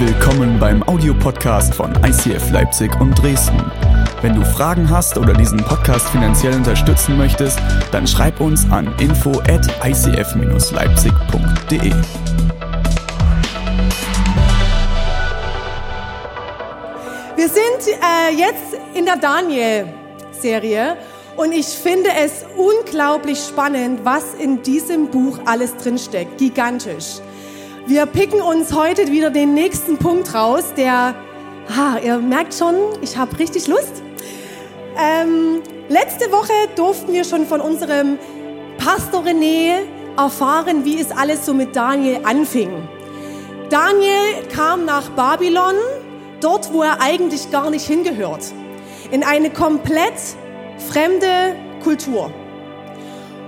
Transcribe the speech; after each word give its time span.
Willkommen 0.00 0.60
beim 0.60 0.84
Audiopodcast 0.84 1.74
von 1.74 1.92
ICF 2.04 2.52
Leipzig 2.52 2.88
und 3.00 3.20
Dresden. 3.20 3.60
Wenn 4.22 4.36
du 4.36 4.44
Fragen 4.44 4.88
hast 4.88 5.18
oder 5.18 5.32
diesen 5.32 5.58
Podcast 5.58 6.08
finanziell 6.10 6.54
unterstützen 6.54 7.18
möchtest, 7.18 7.58
dann 7.90 8.06
schreib 8.06 8.40
uns 8.40 8.64
an 8.70 8.94
info 9.00 9.32
at 9.48 9.66
icf-leipzig.de. 9.84 11.92
Wir 17.34 17.48
sind 17.48 17.88
äh, 17.88 18.30
jetzt 18.36 18.76
in 18.94 19.04
der 19.04 19.16
Daniel-Serie 19.16 20.96
und 21.36 21.50
ich 21.50 21.66
finde 21.66 22.10
es 22.24 22.44
unglaublich 22.56 23.40
spannend, 23.40 24.04
was 24.04 24.34
in 24.34 24.62
diesem 24.62 25.10
Buch 25.10 25.40
alles 25.44 25.76
drinsteckt. 25.76 26.38
Gigantisch. 26.38 27.20
Wir 27.88 28.04
picken 28.04 28.42
uns 28.42 28.74
heute 28.74 29.10
wieder 29.10 29.30
den 29.30 29.54
nächsten 29.54 29.96
Punkt 29.96 30.34
raus, 30.34 30.74
der, 30.76 31.14
ah, 31.74 31.96
ihr 32.04 32.18
merkt 32.18 32.52
schon, 32.52 32.74
ich 33.00 33.16
habe 33.16 33.38
richtig 33.38 33.66
Lust. 33.66 34.02
Ähm, 34.98 35.62
letzte 35.88 36.30
Woche 36.30 36.52
durften 36.76 37.14
wir 37.14 37.24
schon 37.24 37.46
von 37.46 37.62
unserem 37.62 38.18
Pastor 38.76 39.24
René 39.24 39.86
erfahren, 40.18 40.84
wie 40.84 41.00
es 41.00 41.10
alles 41.10 41.46
so 41.46 41.54
mit 41.54 41.74
Daniel 41.74 42.20
anfing. 42.24 42.68
Daniel 43.70 44.46
kam 44.54 44.84
nach 44.84 45.08
Babylon, 45.12 45.76
dort, 46.42 46.70
wo 46.74 46.82
er 46.82 47.00
eigentlich 47.00 47.50
gar 47.50 47.70
nicht 47.70 47.86
hingehört, 47.86 48.52
in 49.10 49.24
eine 49.24 49.48
komplett 49.48 50.12
fremde 50.90 51.56
Kultur. 51.82 52.30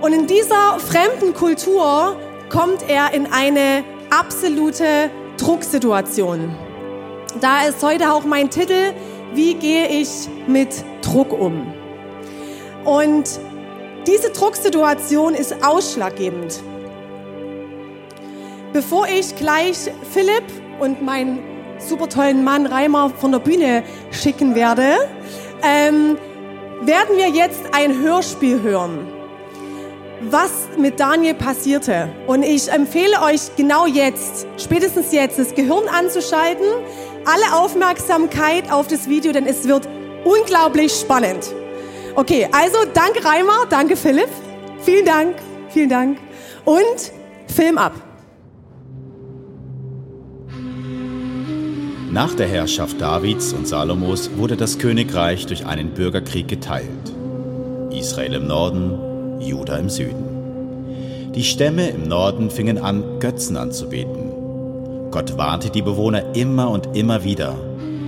Und 0.01 0.13
in 0.13 0.25
dieser 0.25 0.79
fremden 0.79 1.35
Kultur 1.35 2.15
kommt 2.49 2.89
er 2.89 3.13
in 3.13 3.31
eine 3.31 3.83
absolute 4.11 5.09
Drucksituation. 5.37 6.53
Da 7.39 7.65
ist 7.65 7.81
heute 7.81 8.11
auch 8.11 8.25
mein 8.25 8.49
Titel, 8.49 8.93
wie 9.33 9.55
gehe 9.55 9.87
ich 9.87 10.27
mit 10.47 10.83
Druck 11.01 11.31
um? 11.31 11.73
Und 12.83 13.39
diese 14.05 14.31
Drucksituation 14.31 15.33
ist 15.33 15.63
ausschlaggebend. 15.63 16.61
Bevor 18.73 19.07
ich 19.07 19.35
gleich 19.35 19.77
Philipp 20.11 20.43
und 20.79 21.01
meinen 21.01 21.39
super 21.79 22.09
tollen 22.09 22.43
Mann 22.43 22.65
Reimer 22.65 23.09
von 23.09 23.31
der 23.31 23.39
Bühne 23.39 23.83
schicken 24.11 24.55
werde, 24.55 24.95
ähm, 25.63 26.17
werden 26.81 27.15
wir 27.15 27.29
jetzt 27.29 27.61
ein 27.73 28.01
Hörspiel 28.01 28.61
hören 28.61 29.20
was 30.29 30.51
mit 30.77 30.99
Daniel 30.99 31.33
passierte. 31.33 32.09
Und 32.27 32.43
ich 32.43 32.71
empfehle 32.71 33.21
euch 33.23 33.55
genau 33.57 33.85
jetzt, 33.87 34.45
spätestens 34.57 35.11
jetzt, 35.11 35.39
das 35.39 35.55
Gehirn 35.55 35.87
anzuschalten, 35.87 36.65
alle 37.25 37.55
Aufmerksamkeit 37.55 38.71
auf 38.71 38.87
das 38.87 39.07
Video, 39.07 39.31
denn 39.31 39.45
es 39.45 39.67
wird 39.67 39.87
unglaublich 40.23 40.93
spannend. 40.93 41.53
Okay, 42.15 42.47
also 42.51 42.77
danke 42.93 43.23
Reimer, 43.25 43.65
danke 43.69 43.95
Philipp. 43.95 44.29
Vielen 44.81 45.05
Dank, 45.05 45.35
vielen 45.69 45.89
Dank. 45.89 46.17
Und 46.65 47.11
Film 47.47 47.77
ab. 47.77 47.93
Nach 52.11 52.33
der 52.33 52.47
Herrschaft 52.47 52.99
Davids 52.99 53.53
und 53.53 53.67
Salomos 53.67 54.31
wurde 54.35 54.57
das 54.57 54.77
Königreich 54.77 55.45
durch 55.45 55.65
einen 55.65 55.93
Bürgerkrieg 55.93 56.47
geteilt. 56.47 57.13
Israel 57.91 58.33
im 58.33 58.47
Norden, 58.47 59.10
Juda 59.41 59.77
im 59.77 59.89
Süden. 59.89 61.31
Die 61.35 61.43
Stämme 61.43 61.89
im 61.89 62.07
Norden 62.07 62.49
fingen 62.49 62.77
an, 62.77 63.19
Götzen 63.19 63.57
anzubeten. 63.57 64.31
Gott 65.11 65.37
warnte 65.37 65.69
die 65.69 65.81
Bewohner 65.81 66.35
immer 66.35 66.69
und 66.69 66.95
immer 66.95 67.23
wieder, 67.23 67.55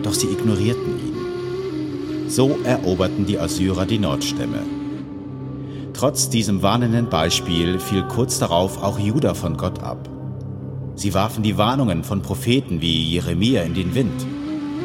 doch 0.03 0.13
sie 0.13 0.27
ignorierten 0.27 0.99
ihn. 0.99 2.29
So 2.29 2.57
eroberten 2.63 3.25
die 3.25 3.39
Assyrer 3.39 3.85
die 3.85 3.99
Nordstämme. 3.99 4.59
Trotz 5.93 6.29
diesem 6.29 6.61
warnenden 6.61 7.09
Beispiel 7.09 7.79
fiel 7.79 8.03
kurz 8.03 8.39
darauf 8.39 8.81
auch 8.81 8.99
Juda 8.99 9.33
von 9.33 9.55
Gott 9.55 9.81
ab. 9.83 10.09
Sie 10.95 11.13
warfen 11.13 11.43
die 11.43 11.57
Warnungen 11.57 12.03
von 12.03 12.21
Propheten 12.21 12.81
wie 12.81 13.11
Jeremia 13.11 13.63
in 13.63 13.73
den 13.73 13.95
Wind 13.95 14.25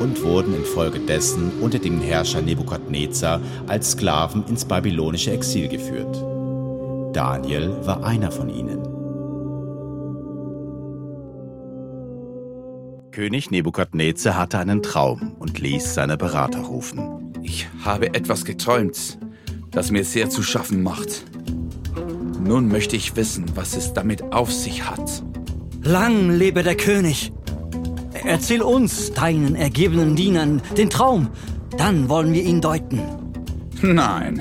und 0.00 0.22
wurden 0.22 0.54
infolgedessen 0.54 1.50
unter 1.60 1.78
dem 1.78 2.00
Herrscher 2.00 2.40
Nebukadnezar 2.40 3.40
als 3.66 3.92
Sklaven 3.92 4.44
ins 4.48 4.64
babylonische 4.64 5.32
Exil 5.32 5.68
geführt. 5.68 6.37
Daniel 7.18 7.84
war 7.84 8.04
einer 8.04 8.30
von 8.30 8.48
ihnen. 8.48 8.80
König 13.10 13.50
Nebukadnezar 13.50 14.36
hatte 14.36 14.60
einen 14.60 14.84
Traum 14.84 15.34
und 15.40 15.58
ließ 15.58 15.94
seine 15.94 16.16
Berater 16.16 16.60
rufen. 16.60 17.32
Ich 17.42 17.66
habe 17.84 18.14
etwas 18.14 18.44
geträumt, 18.44 19.18
das 19.72 19.90
mir 19.90 20.04
sehr 20.04 20.30
zu 20.30 20.44
schaffen 20.44 20.84
macht. 20.84 21.24
Nun 22.40 22.68
möchte 22.68 22.94
ich 22.94 23.16
wissen, 23.16 23.46
was 23.56 23.76
es 23.76 23.92
damit 23.92 24.32
auf 24.32 24.52
sich 24.52 24.88
hat. 24.88 25.24
Lang 25.82 26.30
lebe 26.30 26.62
der 26.62 26.76
König! 26.76 27.32
Erzähl 28.24 28.62
uns, 28.62 29.12
deinen 29.12 29.56
ergebenen 29.56 30.14
Dienern, 30.14 30.62
den 30.76 30.88
Traum. 30.88 31.30
Dann 31.76 32.08
wollen 32.08 32.32
wir 32.32 32.44
ihn 32.44 32.60
deuten. 32.60 33.00
Nein, 33.82 34.40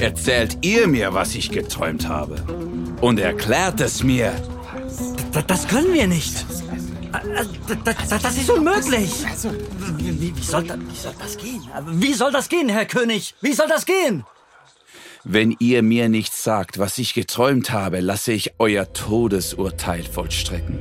erzählt 0.00 0.58
ihr 0.62 0.86
mir, 0.86 1.14
was 1.14 1.34
ich 1.34 1.50
geträumt 1.50 2.08
habe. 2.08 2.36
Und 3.00 3.18
erklärt 3.18 3.80
es 3.80 4.02
mir. 4.02 4.32
D 5.34 5.42
das 5.46 5.68
können 5.68 5.92
wir 5.92 6.06
nicht. 6.06 6.44
Das 8.08 8.36
ist 8.36 8.50
unmöglich. 8.50 9.10
Wie, 9.98 10.34
wie, 10.36 10.42
soll 10.42 10.64
das, 10.64 10.78
wie 10.78 10.96
soll 10.96 11.14
das 11.18 11.36
gehen? 11.36 11.62
Wie 11.92 12.14
soll 12.14 12.32
das 12.32 12.48
gehen, 12.48 12.68
Herr 12.68 12.86
König? 12.86 13.34
Wie 13.40 13.52
soll 13.52 13.68
das 13.68 13.84
gehen? 13.86 14.24
Wenn 15.24 15.54
ihr 15.58 15.82
mir 15.82 16.08
nicht 16.08 16.32
sagt, 16.34 16.78
was 16.78 16.96
ich 16.98 17.12
geträumt 17.12 17.72
habe, 17.72 18.00
lasse 18.00 18.32
ich 18.32 18.54
euer 18.58 18.92
Todesurteil 18.92 20.02
vollstrecken. 20.02 20.78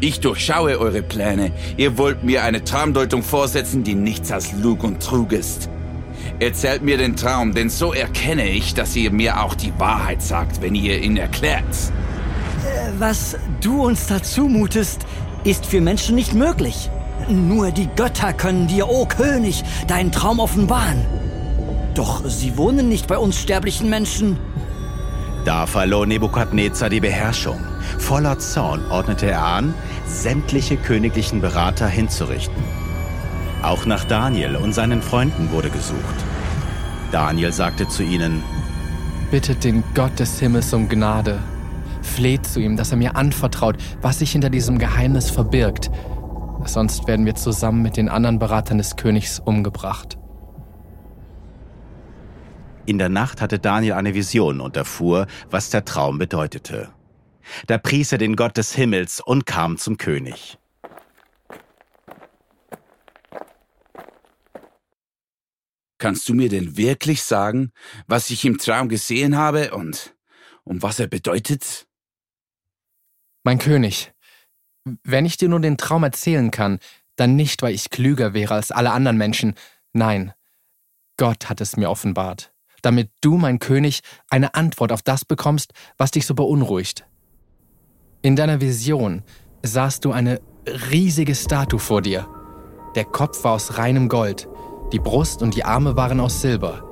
Ich 0.00 0.20
durchschaue 0.20 0.78
eure 0.78 1.02
Pläne. 1.02 1.52
Ihr 1.76 1.96
wollt 1.96 2.24
mir 2.24 2.42
eine 2.42 2.64
Traumdeutung 2.64 3.22
vorsetzen, 3.22 3.84
die 3.84 3.94
nichts 3.94 4.32
als 4.32 4.52
Lug 4.52 4.82
und 4.82 5.00
Trug 5.00 5.32
ist. 5.32 5.68
Erzählt 6.40 6.82
mir 6.82 6.98
den 6.98 7.16
Traum, 7.16 7.54
denn 7.54 7.70
so 7.70 7.92
erkenne 7.92 8.48
ich, 8.48 8.74
dass 8.74 8.96
ihr 8.96 9.10
mir 9.10 9.40
auch 9.40 9.54
die 9.54 9.72
Wahrheit 9.78 10.20
sagt, 10.20 10.60
wenn 10.60 10.74
ihr 10.74 11.00
ihn 11.00 11.16
erklärt. 11.16 11.62
Äh, 11.62 12.90
was 12.98 13.36
du 13.60 13.84
uns 13.84 14.06
dazu 14.06 14.48
mutest, 14.48 15.02
ist 15.44 15.66
für 15.66 15.80
Menschen 15.80 16.16
nicht 16.16 16.34
möglich. 16.34 16.90
Nur 17.28 17.70
die 17.70 17.88
Götter 17.94 18.32
können 18.32 18.66
dir, 18.66 18.88
o 18.88 19.02
oh 19.02 19.06
König, 19.06 19.62
deinen 19.86 20.10
Traum 20.10 20.40
offenbaren. 20.40 21.04
Doch 21.94 22.22
sie 22.26 22.56
wohnen 22.56 22.88
nicht 22.88 23.06
bei 23.06 23.16
uns 23.16 23.40
sterblichen 23.40 23.88
Menschen. 23.88 24.36
Da 25.44 25.66
verlor 25.66 26.06
Nebukadnezar 26.06 26.90
die 26.90 27.00
Beherrschung. 27.00 27.60
Voller 27.98 28.38
Zorn 28.38 28.84
ordnete 28.90 29.26
er 29.26 29.44
an, 29.44 29.74
sämtliche 30.06 30.76
königlichen 30.76 31.40
Berater 31.40 31.86
hinzurichten. 31.86 32.83
Auch 33.64 33.86
nach 33.86 34.04
Daniel 34.04 34.56
und 34.56 34.74
seinen 34.74 35.00
Freunden 35.00 35.50
wurde 35.50 35.70
gesucht. 35.70 36.16
Daniel 37.10 37.50
sagte 37.50 37.88
zu 37.88 38.02
ihnen, 38.02 38.42
Bittet 39.30 39.64
den 39.64 39.82
Gott 39.94 40.20
des 40.20 40.38
Himmels 40.38 40.74
um 40.74 40.86
Gnade. 40.86 41.38
Fleht 42.02 42.44
zu 42.44 42.60
ihm, 42.60 42.76
dass 42.76 42.90
er 42.90 42.98
mir 42.98 43.16
anvertraut, 43.16 43.76
was 44.02 44.18
sich 44.18 44.32
hinter 44.32 44.50
diesem 44.50 44.78
Geheimnis 44.78 45.30
verbirgt. 45.30 45.90
Sonst 46.66 47.08
werden 47.08 47.24
wir 47.24 47.36
zusammen 47.36 47.80
mit 47.80 47.96
den 47.96 48.10
anderen 48.10 48.38
Beratern 48.38 48.76
des 48.76 48.96
Königs 48.96 49.40
umgebracht. 49.40 50.18
In 52.84 52.98
der 52.98 53.08
Nacht 53.08 53.40
hatte 53.40 53.58
Daniel 53.58 53.94
eine 53.94 54.12
Vision 54.12 54.60
und 54.60 54.76
erfuhr, 54.76 55.26
was 55.50 55.70
der 55.70 55.86
Traum 55.86 56.18
bedeutete. 56.18 56.90
Da 57.66 57.78
pries 57.78 58.12
er 58.12 58.18
den 58.18 58.36
Gott 58.36 58.58
des 58.58 58.74
Himmels 58.74 59.20
und 59.20 59.46
kam 59.46 59.78
zum 59.78 59.96
König. 59.96 60.58
Kannst 65.98 66.28
du 66.28 66.34
mir 66.34 66.48
denn 66.48 66.76
wirklich 66.76 67.22
sagen, 67.22 67.72
was 68.06 68.30
ich 68.30 68.44
im 68.44 68.58
Traum 68.58 68.88
gesehen 68.88 69.36
habe 69.36 69.74
und 69.74 70.14
um 70.64 70.82
was 70.82 70.98
er 70.98 71.06
bedeutet? 71.06 71.86
Mein 73.44 73.58
König, 73.58 74.12
wenn 75.02 75.26
ich 75.26 75.36
dir 75.36 75.48
nur 75.48 75.60
den 75.60 75.76
Traum 75.76 76.02
erzählen 76.02 76.50
kann, 76.50 76.78
dann 77.16 77.36
nicht, 77.36 77.62
weil 77.62 77.74
ich 77.74 77.90
klüger 77.90 78.34
wäre 78.34 78.54
als 78.54 78.70
alle 78.70 78.92
anderen 78.92 79.16
Menschen. 79.16 79.54
Nein, 79.92 80.32
Gott 81.16 81.48
hat 81.48 81.60
es 81.60 81.76
mir 81.76 81.90
offenbart, 81.90 82.52
damit 82.82 83.10
du, 83.20 83.36
mein 83.36 83.60
König, 83.60 84.00
eine 84.28 84.54
Antwort 84.54 84.90
auf 84.90 85.02
das 85.02 85.24
bekommst, 85.24 85.72
was 85.96 86.10
dich 86.10 86.26
so 86.26 86.34
beunruhigt. 86.34 87.06
In 88.22 88.36
deiner 88.36 88.60
Vision 88.60 89.22
sahst 89.62 90.04
du 90.04 90.12
eine 90.12 90.40
riesige 90.66 91.34
Statue 91.34 91.78
vor 91.78 92.02
dir. 92.02 92.28
Der 92.96 93.04
Kopf 93.04 93.44
war 93.44 93.52
aus 93.52 93.78
reinem 93.78 94.08
Gold, 94.08 94.48
die 94.92 94.98
Brust 94.98 95.42
und 95.42 95.54
die 95.54 95.64
Arme 95.64 95.96
waren 95.96 96.20
aus 96.20 96.40
Silber, 96.40 96.82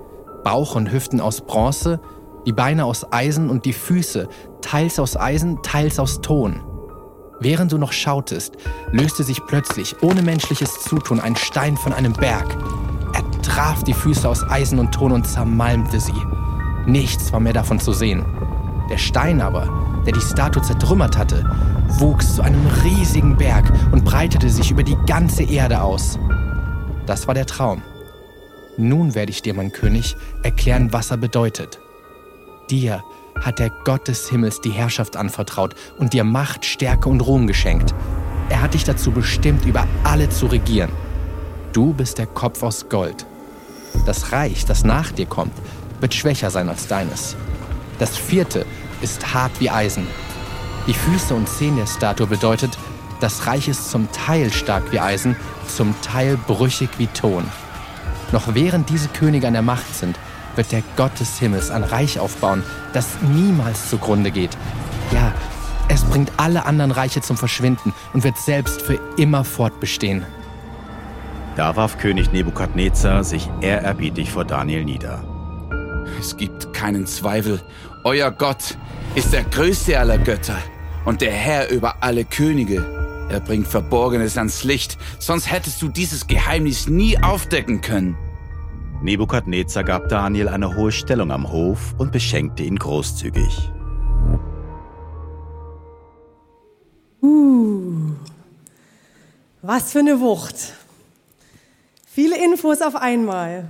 Bauch 0.45 0.75
und 0.75 0.91
Hüften 0.91 1.21
aus 1.21 1.41
Bronze, 1.41 2.01
die 2.47 2.53
Beine 2.53 2.85
aus 2.85 3.07
Eisen 3.13 3.51
und 3.51 3.65
die 3.65 3.73
Füße 3.73 4.29
teils 4.61 4.99
aus 4.99 5.17
Eisen, 5.17 5.63
teils 5.63 5.99
aus 5.99 6.21
Ton. 6.21 6.63
Während 7.41 7.73
du 7.73 7.79
noch 7.79 7.93
schautest, 7.93 8.57
löste 8.93 9.25
sich 9.25 9.45
plötzlich 9.47 10.03
ohne 10.03 10.23
menschliches 10.23 10.81
Zutun 10.83 11.21
ein 11.21 11.37
Stein 11.37 11.77
von 11.77 11.93
einem 11.93 12.13
Berg. 12.13 12.57
Er 13.15 13.43
traf 13.43 13.83
die 13.83 13.95
Füße 13.95 14.29
aus 14.29 14.45
Eisen 14.49 14.79
und 14.79 14.93
Ton 14.93 15.13
und 15.13 15.27
zermalmte 15.27 16.01
sie. 16.01 16.15
Nichts 16.87 17.33
war 17.33 17.41
mehr 17.41 17.53
davon 17.53 17.81
zu 17.81 17.93
sehen. 17.93 18.25
Der 18.91 18.99
Stein 18.99 19.41
aber, 19.41 19.69
der 20.07 20.13
die 20.13 20.21
Statue 20.21 20.63
zertrümmert 20.63 21.17
hatte, 21.17 21.45
wuchs 21.99 22.37
zu 22.37 22.43
einem 22.43 22.67
riesigen 22.85 23.37
Berg 23.37 23.73
und 23.93 24.05
breitete 24.05 24.49
sich 24.49 24.71
über 24.71 24.83
die 24.83 24.97
ganze 25.07 25.43
Erde 25.43 25.83
aus. 25.83 26.19
Das 27.07 27.27
war 27.27 27.35
der 27.35 27.47
Traum. 27.47 27.83
Nun 28.77 29.15
werde 29.15 29.31
ich 29.31 29.43
dir, 29.43 29.55
mein 29.55 29.73
König, 29.73 30.17
erklären, 30.43 30.93
was 30.93 31.11
er 31.11 31.19
bedeutet. 31.19 31.79
Dir 32.71 33.03
hat 33.41 33.59
der 33.59 33.71
Gott 33.85 34.09
des 34.09 34.29
Himmels 34.29 34.61
die 34.61 34.71
Herrschaft 34.71 35.17
anvertraut 35.17 35.75
und 35.99 36.13
dir 36.13 36.25
Macht, 36.25 36.65
Stärke 36.65 37.09
und 37.09 37.21
Ruhm 37.21 37.47
geschenkt. 37.47 37.95
Er 38.49 38.63
hat 38.63 38.75
dich 38.75 38.85
dazu 38.85 39.11
bestimmt, 39.11 39.65
über 39.67 39.87
alle 40.05 40.29
zu 40.29 40.47
regieren. 40.47 40.91
Du 41.73 41.93
bist 41.93 42.19
der 42.19 42.27
Kopf 42.27 42.63
aus 42.63 42.89
Gold. 42.89 43.27
Das 44.07 44.33
Reich, 44.33 44.65
das 44.65 44.85
nach 44.85 45.11
dir 45.11 45.27
kommt, 45.27 45.55
wird 46.01 46.15
schwächer 46.15 46.51
sein 46.51 46.69
als 46.69 46.87
deines. 46.87 47.37
Das 47.99 48.17
vierte 48.17 48.65
ist 49.01 49.35
hart 49.35 49.53
wie 49.61 49.71
Eisen. 49.71 50.07
Die 50.87 50.95
Füße 50.95 51.35
und 51.35 51.49
Zehen 51.49 51.77
der 51.77 51.87
Statue 51.87 52.27
bedeutet, 52.27 52.77
das 53.23 53.47
Reich 53.47 53.69
ist 53.69 53.91
zum 53.91 54.11
Teil 54.11 54.53
stark 54.53 54.91
wie 54.91 54.99
Eisen, 54.99 55.37
zum 55.69 55.95
Teil 56.03 56.37
brüchig 56.37 56.91
wie 56.99 57.07
Ton. 57.07 57.45
Noch 58.33 58.55
während 58.55 58.91
diese 58.91 59.09
Könige 59.09 59.47
an 59.47 59.53
der 59.53 59.63
Macht 59.63 59.95
sind, 59.95 60.19
wird 60.57 60.73
der 60.73 60.83
Gott 60.97 61.19
des 61.21 61.39
Himmels 61.39 61.71
ein 61.71 61.85
Reich 61.85 62.19
aufbauen, 62.19 62.63
das 62.93 63.07
niemals 63.21 63.91
zugrunde 63.91 64.31
geht. 64.31 64.57
Ja, 65.13 65.33
es 65.89 66.05
bringt 66.05 66.33
alle 66.37 66.67
anderen 66.67 66.91
Reiche 66.91 67.21
zum 67.21 67.37
Verschwinden 67.37 67.95
und 68.13 68.25
wird 68.25 68.39
selbst 68.39 68.83
für 68.83 68.99
immer 69.17 69.45
fortbestehen. 69.45 70.25
Da 71.57 71.77
warf 71.77 71.99
König 71.99 72.33
Nebukadnezar 72.33 73.25
sich 73.25 73.49
ehrerbietig 73.61 74.33
vor 74.33 74.45
Daniel 74.45 74.85
nieder. 74.85 75.23
Es 76.19 76.37
gibt 76.37 76.73
keinen 76.73 77.07
Zweifel, 77.07 77.61
euer 78.05 78.31
Gott 78.31 78.77
ist 79.15 79.33
der 79.33 79.45
größte 79.45 79.99
aller 79.99 80.19
Götter 80.19 80.57
und 81.05 81.21
der 81.21 81.33
Herr 81.33 81.71
über 81.71 81.97
alle 82.01 82.25
Könige. 82.25 83.02
Er 83.33 83.41
bringt 83.41 83.67
Verborgenes 83.67 84.37
ans 84.37 84.63
Licht, 84.63 84.99
sonst 85.19 85.51
hättest 85.51 85.81
du 85.81 85.89
dieses 85.89 86.27
Geheimnis 86.27 86.87
nie 86.87 87.17
aufdecken 87.17 87.81
können. 87.81 88.15
Nebukadnezar 89.01 89.85
gab 89.85 90.11
Daniel 90.11 90.49
eine 90.49 90.77
hohe 90.77 90.93
Stellung 90.93 91.33
am 91.33 91.51
Hof 91.51 91.95
und 91.97 92.13
beschenkte 92.13 92.63
ihn 92.63 92.77
großzügig. 92.77 93.71
Uh, 97.23 98.11
was 99.63 99.93
für 99.93 100.01
eine 100.01 100.21
Wucht. 100.21 100.75
Viele 102.07 102.37
Infos 102.37 102.83
auf 102.83 102.97
einmal, 102.97 103.67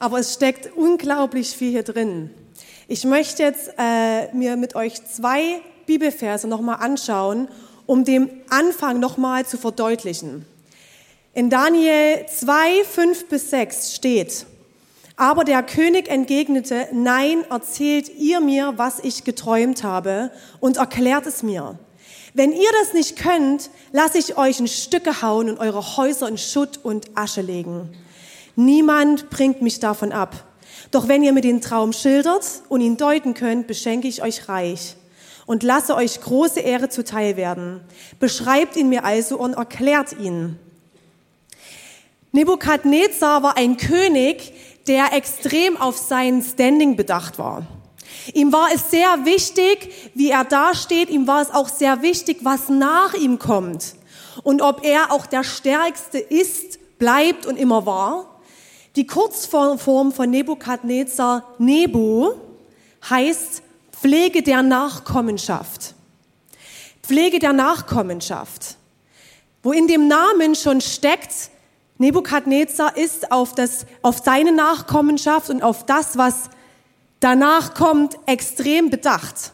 aber 0.00 0.18
es 0.18 0.34
steckt 0.34 0.76
unglaublich 0.76 1.50
viel 1.50 1.70
hier 1.70 1.84
drin. 1.84 2.30
Ich 2.88 3.04
möchte 3.04 3.44
jetzt 3.44 3.70
äh, 3.78 4.34
mir 4.34 4.56
mit 4.56 4.74
euch 4.74 5.04
zwei 5.04 5.60
Bibelverse 5.86 6.48
nochmal 6.48 6.78
anschauen 6.80 7.46
um 7.88 8.04
den 8.04 8.28
Anfang 8.50 9.00
nochmal 9.00 9.46
zu 9.46 9.56
verdeutlichen. 9.56 10.44
In 11.32 11.48
Daniel 11.48 12.26
2, 12.28 12.84
5 12.84 13.28
bis 13.28 13.48
6 13.48 13.94
steht, 13.94 14.46
aber 15.16 15.42
der 15.42 15.62
König 15.62 16.08
entgegnete, 16.08 16.86
nein, 16.92 17.44
erzählt 17.48 18.10
ihr 18.18 18.40
mir, 18.40 18.74
was 18.76 19.00
ich 19.00 19.24
geträumt 19.24 19.84
habe 19.84 20.30
und 20.60 20.76
erklärt 20.76 21.26
es 21.26 21.42
mir. 21.42 21.78
Wenn 22.34 22.52
ihr 22.52 22.68
das 22.82 22.92
nicht 22.92 23.16
könnt, 23.16 23.70
lasse 23.92 24.18
ich 24.18 24.36
euch 24.36 24.60
in 24.60 24.68
Stücke 24.68 25.22
hauen 25.22 25.48
und 25.48 25.58
eure 25.58 25.96
Häuser 25.96 26.28
in 26.28 26.36
Schutt 26.36 26.78
und 26.82 27.16
Asche 27.16 27.40
legen. 27.40 27.88
Niemand 28.54 29.30
bringt 29.30 29.62
mich 29.62 29.80
davon 29.80 30.12
ab. 30.12 30.44
Doch 30.90 31.08
wenn 31.08 31.22
ihr 31.22 31.32
mir 31.32 31.40
den 31.40 31.62
Traum 31.62 31.94
schildert 31.94 32.44
und 32.68 32.82
ihn 32.82 32.98
deuten 32.98 33.32
könnt, 33.32 33.66
beschenke 33.66 34.08
ich 34.08 34.22
euch 34.22 34.46
reich 34.48 34.97
und 35.48 35.62
lasse 35.62 35.96
euch 35.96 36.20
große 36.20 36.60
Ehre 36.60 36.90
zuteil 36.90 37.38
werden. 37.38 37.80
Beschreibt 38.20 38.76
ihn 38.76 38.90
mir 38.90 39.04
also 39.04 39.38
und 39.38 39.54
erklärt 39.54 40.12
ihn. 40.20 40.58
Nebukadnezar 42.32 43.42
war 43.42 43.56
ein 43.56 43.78
König, 43.78 44.52
der 44.86 45.14
extrem 45.14 45.78
auf 45.78 45.96
sein 45.96 46.42
Standing 46.42 46.96
bedacht 46.96 47.38
war. 47.38 47.66
Ihm 48.34 48.52
war 48.52 48.68
es 48.74 48.90
sehr 48.90 49.24
wichtig, 49.24 50.10
wie 50.14 50.28
er 50.30 50.44
dasteht. 50.44 51.08
Ihm 51.08 51.26
war 51.26 51.40
es 51.40 51.50
auch 51.50 51.70
sehr 51.70 52.02
wichtig, 52.02 52.40
was 52.42 52.68
nach 52.68 53.14
ihm 53.14 53.38
kommt. 53.38 53.94
Und 54.42 54.60
ob 54.60 54.84
er 54.84 55.12
auch 55.12 55.24
der 55.24 55.44
Stärkste 55.44 56.18
ist, 56.18 56.98
bleibt 56.98 57.46
und 57.46 57.56
immer 57.56 57.86
war. 57.86 58.38
Die 58.96 59.06
Kurzform 59.06 59.78
von 59.78 60.30
Nebukadnezar, 60.30 61.54
Nebu, 61.56 62.32
heißt 63.08 63.62
Pflege 64.00 64.42
der 64.42 64.62
Nachkommenschaft. 64.62 65.94
Pflege 67.02 67.40
der 67.40 67.52
Nachkommenschaft. 67.52 68.76
Wo 69.62 69.72
in 69.72 69.88
dem 69.88 70.06
Namen 70.06 70.54
schon 70.54 70.80
steckt, 70.80 71.50
Nebukadnezar 71.96 72.96
ist 72.96 73.32
auf, 73.32 73.56
das, 73.56 73.86
auf 74.02 74.18
seine 74.24 74.52
Nachkommenschaft 74.52 75.50
und 75.50 75.62
auf 75.64 75.84
das, 75.84 76.16
was 76.16 76.50
danach 77.18 77.74
kommt, 77.74 78.16
extrem 78.26 78.88
bedacht. 78.88 79.52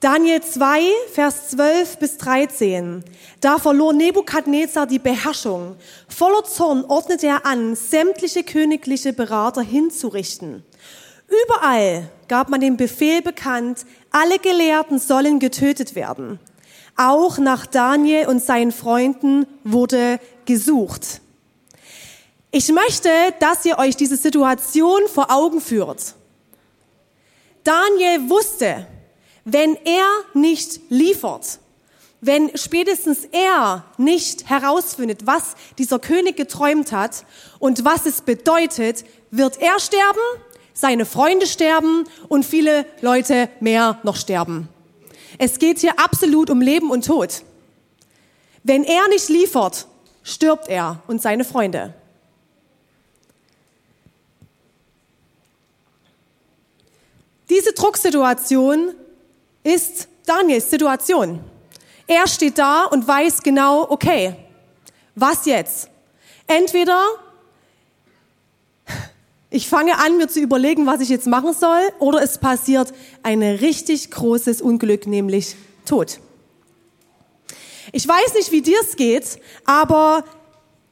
Daniel 0.00 0.42
2, 0.42 0.82
Vers 1.12 1.48
12 1.48 1.98
bis 1.98 2.18
13. 2.18 3.02
Da 3.40 3.58
verlor 3.58 3.94
Nebukadnezar 3.94 4.86
die 4.86 4.98
Beherrschung. 4.98 5.76
Voller 6.08 6.44
Zorn 6.44 6.84
ordnete 6.84 7.28
er 7.28 7.46
an, 7.46 7.74
sämtliche 7.74 8.44
königliche 8.44 9.14
Berater 9.14 9.62
hinzurichten. 9.62 10.62
Überall 11.28 12.08
gab 12.28 12.48
man 12.48 12.60
den 12.60 12.76
Befehl 12.76 13.22
bekannt, 13.22 13.84
alle 14.10 14.38
Gelehrten 14.38 14.98
sollen 14.98 15.38
getötet 15.38 15.94
werden. 15.94 16.38
Auch 16.96 17.38
nach 17.38 17.66
Daniel 17.66 18.26
und 18.28 18.42
seinen 18.42 18.72
Freunden 18.72 19.46
wurde 19.64 20.18
gesucht. 20.44 21.20
Ich 22.50 22.72
möchte, 22.72 23.10
dass 23.40 23.64
ihr 23.64 23.78
euch 23.78 23.96
diese 23.96 24.16
Situation 24.16 25.02
vor 25.12 25.30
Augen 25.30 25.60
führt. 25.60 26.14
Daniel 27.64 28.30
wusste, 28.30 28.86
wenn 29.44 29.76
er 29.84 30.06
nicht 30.34 30.80
liefert, 30.88 31.58
wenn 32.20 32.56
spätestens 32.56 33.24
er 33.30 33.84
nicht 33.98 34.48
herausfindet, 34.48 35.26
was 35.26 35.54
dieser 35.76 35.98
König 35.98 36.36
geträumt 36.36 36.92
hat 36.92 37.26
und 37.58 37.84
was 37.84 38.06
es 38.06 38.22
bedeutet, 38.22 39.04
wird 39.30 39.60
er 39.60 39.78
sterben 39.78 40.20
seine 40.76 41.06
Freunde 41.06 41.46
sterben 41.46 42.04
und 42.28 42.44
viele 42.44 42.84
Leute 43.00 43.48
mehr 43.60 43.98
noch 44.02 44.14
sterben. 44.14 44.68
Es 45.38 45.58
geht 45.58 45.78
hier 45.78 45.98
absolut 45.98 46.50
um 46.50 46.60
Leben 46.60 46.90
und 46.90 47.06
Tod. 47.06 47.42
Wenn 48.62 48.84
er 48.84 49.08
nicht 49.08 49.28
liefert, 49.28 49.86
stirbt 50.22 50.68
er 50.68 51.02
und 51.06 51.22
seine 51.22 51.44
Freunde. 51.44 51.94
Diese 57.48 57.72
Drucksituation 57.72 58.94
ist 59.62 60.08
Daniels 60.26 60.68
Situation. 60.68 61.40
Er 62.06 62.26
steht 62.26 62.58
da 62.58 62.84
und 62.84 63.06
weiß 63.06 63.42
genau, 63.42 63.90
okay, 63.90 64.34
was 65.14 65.46
jetzt? 65.46 65.88
Entweder 66.46 67.02
ich 69.56 69.68
fange 69.70 69.98
an, 69.98 70.18
mir 70.18 70.28
zu 70.28 70.38
überlegen, 70.38 70.84
was 70.84 71.00
ich 71.00 71.08
jetzt 71.08 71.26
machen 71.26 71.54
soll, 71.54 71.80
oder 71.98 72.22
es 72.22 72.36
passiert 72.36 72.92
ein 73.22 73.42
richtig 73.42 74.10
großes 74.10 74.60
Unglück, 74.60 75.06
nämlich 75.06 75.56
Tod. 75.86 76.20
Ich 77.90 78.06
weiß 78.06 78.34
nicht, 78.34 78.52
wie 78.52 78.60
dir 78.60 78.78
es 78.82 78.96
geht, 78.96 79.40
aber 79.64 80.24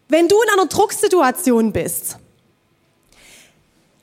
wenn 0.08 0.28
du 0.28 0.36
in 0.40 0.58
einer 0.58 0.66
Drucksituation 0.66 1.74
bist, 1.74 2.16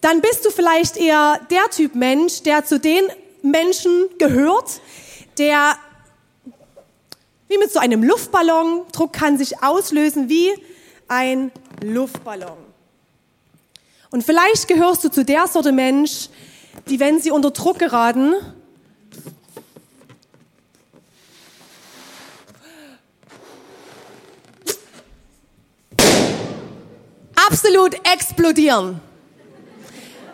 dann 0.02 0.22
bist 0.22 0.46
du 0.46 0.52
vielleicht 0.52 0.96
eher 0.96 1.40
der 1.50 1.68
Typ 1.72 1.96
Mensch, 1.96 2.44
der 2.44 2.64
zu 2.64 2.80
den 2.80 3.06
Menschen 3.42 4.10
gehört, 4.20 4.80
der 5.40 5.76
wie 7.48 7.58
mit 7.58 7.72
so 7.72 7.80
einem 7.80 8.04
Luftballon, 8.04 8.84
Druck 8.92 9.12
kann 9.14 9.40
sich 9.40 9.64
auslösen 9.64 10.30
wie 10.30 10.52
ein 11.08 11.52
Luftballon. 11.84 12.71
Und 14.12 14.24
vielleicht 14.26 14.68
gehörst 14.68 15.06
du 15.06 15.10
zu 15.10 15.24
der 15.24 15.48
Sorte 15.48 15.72
Mensch, 15.72 16.28
die, 16.90 17.00
wenn 17.00 17.22
sie 17.22 17.32
unter 17.32 17.52
Druck 17.52 17.80
geraten, 17.80 18.34
absolut 27.36 27.96
explodieren. 28.12 29.00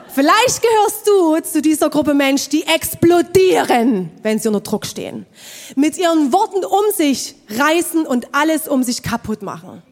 Vielleicht 0.09 0.63
gehörst 0.63 1.07
du 1.07 1.39
zu 1.41 1.61
dieser 1.61 1.91
Gruppe 1.91 2.15
Menschen, 2.15 2.49
die 2.49 2.63
explodieren, 2.63 4.09
wenn 4.23 4.39
sie 4.39 4.47
unter 4.47 4.61
Druck 4.61 4.87
stehen. 4.87 5.27
Mit 5.75 5.99
ihren 5.99 6.33
Worten 6.33 6.65
um 6.65 6.91
sich 6.95 7.35
reißen 7.49 8.07
und 8.07 8.33
alles 8.33 8.67
um 8.67 8.81
sich 8.81 9.03
kaputt 9.03 9.43
machen. 9.43 9.83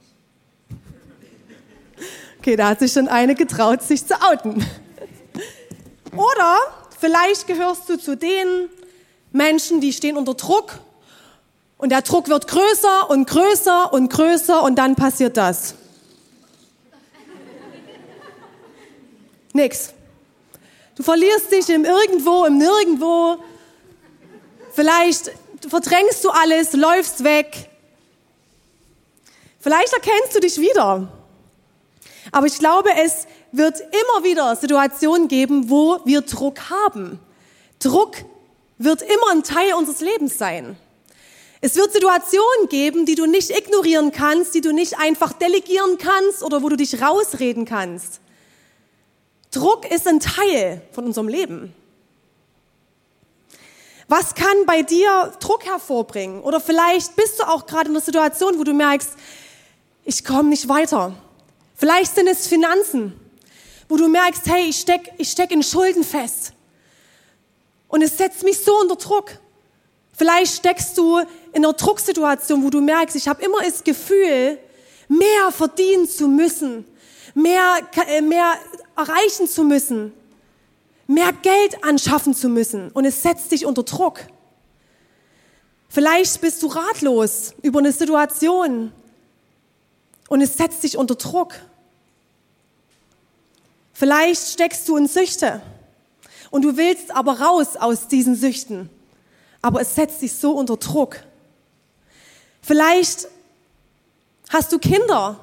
Okay, 2.46 2.58
da 2.58 2.68
hat 2.68 2.78
sich 2.78 2.94
schon 2.94 3.08
eine 3.08 3.34
getraut, 3.34 3.82
sich 3.82 4.06
zu 4.06 4.14
outen. 4.22 4.64
Oder 6.16 6.60
vielleicht 7.00 7.48
gehörst 7.48 7.90
du 7.90 7.98
zu 7.98 8.16
den 8.16 8.70
Menschen, 9.32 9.82
die 9.82 9.92
stehen 9.92 10.16
unter 10.16 10.36
Druck 10.36 10.74
und 11.80 11.90
der 11.90 12.04
Druck 12.04 12.30
wird 12.30 12.48
größer 12.48 13.10
und 13.10 13.28
größer 13.28 13.92
und 13.92 14.14
größer 14.14 14.62
und 14.62 14.76
dann 14.76 14.96
passiert 14.96 15.38
das. 15.38 15.74
Nix. 19.54 19.92
Du 20.94 21.02
verlierst 21.02 21.52
dich 21.52 21.68
im 21.72 21.84
Irgendwo, 21.84 22.46
im 22.46 22.60
Nirgendwo. 22.60 23.44
Vielleicht 24.72 25.32
verdrängst 25.68 26.24
du 26.24 26.30
alles, 26.30 26.74
läufst 26.74 27.24
weg. 27.24 27.72
Vielleicht 29.60 29.94
erkennst 29.94 30.36
du 30.36 30.40
dich 30.42 30.62
wieder. 30.62 31.12
Aber 32.36 32.48
ich 32.48 32.60
glaube, 32.60 32.90
es 33.02 33.28
wird 33.54 33.80
immer 33.80 34.26
wieder 34.26 34.58
Situationen 34.58 35.30
geben, 35.30 35.70
wo 35.70 36.02
wir 36.04 36.20
Druck 36.20 36.70
haben. 36.70 37.18
Druck 37.80 38.18
wird 38.78 39.04
immer 39.04 39.32
ein 39.32 39.44
Teil 39.44 39.74
unseres 39.74 40.02
Lebens 40.02 40.38
sein. 40.38 40.76
Es 41.62 41.78
wird 41.78 41.94
Situationen 41.94 42.68
geben, 42.68 43.06
die 43.06 43.16
du 43.16 43.26
nicht 43.26 43.52
ignorieren 43.52 44.12
kannst, 44.12 44.54
die 44.54 44.60
du 44.60 44.74
nicht 44.74 45.00
einfach 45.00 45.32
delegieren 45.32 45.98
kannst 45.98 46.44
oder 46.44 46.62
wo 46.62 46.68
du 46.68 46.76
dich 46.76 47.02
rausreden 47.02 47.64
kannst. 47.64 48.20
Druck 49.52 49.90
ist 49.90 50.06
ein 50.06 50.20
Teil 50.20 50.82
von 50.92 51.06
unserem 51.06 51.30
Leben. 51.30 51.74
Was 54.10 54.36
kann 54.36 54.66
bei 54.66 54.82
dir 54.82 55.32
Druck 55.40 55.66
hervorbringen? 55.66 56.42
Oder 56.42 56.60
vielleicht 56.60 57.16
bist 57.16 57.40
du 57.40 57.48
auch 57.48 57.66
gerade 57.66 57.86
in 57.86 57.92
einer 57.92 58.04
Situation, 58.04 58.60
wo 58.60 58.66
du 58.66 58.74
merkst, 58.74 59.12
ich 60.04 60.26
komme 60.26 60.50
nicht 60.50 60.68
weiter. 60.68 61.16
Vielleicht 61.76 62.16
sind 62.16 62.28
es 62.28 62.48
Finanzen, 62.48 63.14
wo 63.90 63.98
du 63.98 64.08
merkst, 64.08 64.48
hey, 64.48 64.70
ich 64.70 64.80
stecke 64.80 65.12
ich 65.18 65.30
steck 65.30 65.52
in 65.52 65.62
Schulden 65.62 66.04
fest. 66.04 66.54
Und 67.88 68.02
es 68.02 68.18
setzt 68.18 68.44
mich 68.44 68.60
so 68.60 68.80
unter 68.80 68.96
Druck. 68.96 69.32
Vielleicht 70.14 70.56
steckst 70.56 70.98
du 70.98 71.20
in 71.52 71.66
einer 71.66 71.74
Drucksituation, 71.74 72.64
wo 72.64 72.70
du 72.70 72.80
merkst, 72.80 73.16
ich 73.16 73.28
habe 73.28 73.44
immer 73.44 73.62
das 73.62 73.84
Gefühl, 73.84 74.58
mehr 75.10 75.52
verdienen 75.52 76.08
zu 76.08 76.28
müssen, 76.28 76.86
mehr, 77.34 77.80
äh, 78.08 78.22
mehr 78.22 78.54
erreichen 78.96 79.48
zu 79.48 79.64
müssen, 79.64 80.14
mehr 81.06 81.34
Geld 81.34 81.84
anschaffen 81.84 82.34
zu 82.34 82.48
müssen. 82.48 82.90
Und 82.92 83.04
es 83.06 83.22
setzt 83.22 83.52
dich 83.52 83.66
unter 83.66 83.84
Druck. 83.84 84.22
Vielleicht 85.90 86.40
bist 86.42 86.64
du 86.64 86.68
ratlos 86.68 87.54
über 87.62 87.80
eine 87.80 87.92
Situation 87.92 88.92
und 90.30 90.42
es 90.42 90.58
setzt 90.58 90.84
dich 90.84 90.98
unter 90.98 91.16
Druck. 91.16 91.54
Vielleicht 93.94 94.50
steckst 94.50 94.88
du 94.90 94.98
in 94.98 95.08
Süchte 95.08 95.62
und 96.52 96.64
du 96.64 96.78
willst 96.78 97.16
aber 97.16 97.40
raus 97.40 97.76
aus 97.78 98.08
diesen 98.08 98.36
Süchten, 98.36 98.90
aber 99.62 99.82
es 99.82 99.96
setzt 99.96 100.22
dich 100.22 100.34
so 100.34 100.52
unter 100.52 100.78
Druck. 100.78 101.18
Vielleicht 102.62 103.28
hast 104.50 104.72
du 104.72 104.80
Kinder 104.80 105.40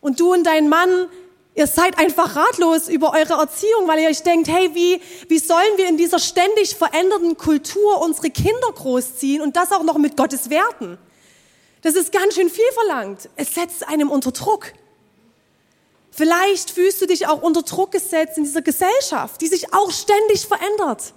und 0.00 0.20
du 0.20 0.32
und 0.32 0.44
dein 0.44 0.68
Mann, 0.68 1.08
ihr 1.54 1.66
seid 1.66 1.98
einfach 1.98 2.36
ratlos 2.36 2.88
über 2.88 3.12
eure 3.12 3.34
Erziehung, 3.34 3.86
weil 3.86 4.00
ihr 4.00 4.08
euch 4.08 4.22
denkt, 4.22 4.48
hey, 4.48 4.74
wie, 4.74 5.00
wie 5.28 5.38
sollen 5.38 5.76
wir 5.76 5.88
in 5.88 5.96
dieser 5.96 6.18
ständig 6.18 6.76
veränderten 6.76 7.36
Kultur 7.36 8.00
unsere 8.00 8.30
Kinder 8.30 8.72
großziehen 8.74 9.42
und 9.42 9.56
das 9.56 9.72
auch 9.72 9.82
noch 9.82 9.98
mit 9.98 10.16
Gottes 10.16 10.48
Werten? 10.48 10.98
Das 11.84 11.96
ist 11.96 12.12
ganz 12.12 12.34
schön 12.34 12.48
viel 12.48 12.72
verlangt. 12.72 13.28
Es 13.36 13.54
setzt 13.54 13.86
einem 13.86 14.10
unter 14.10 14.32
Druck. 14.32 14.72
Vielleicht 16.10 16.70
fühlst 16.70 17.02
du 17.02 17.06
dich 17.06 17.26
auch 17.26 17.42
unter 17.42 17.60
Druck 17.60 17.92
gesetzt 17.92 18.38
in 18.38 18.44
dieser 18.44 18.62
Gesellschaft, 18.62 19.38
die 19.42 19.48
sich 19.48 19.74
auch 19.74 19.90
ständig 19.90 20.46
verändert. 20.46 21.12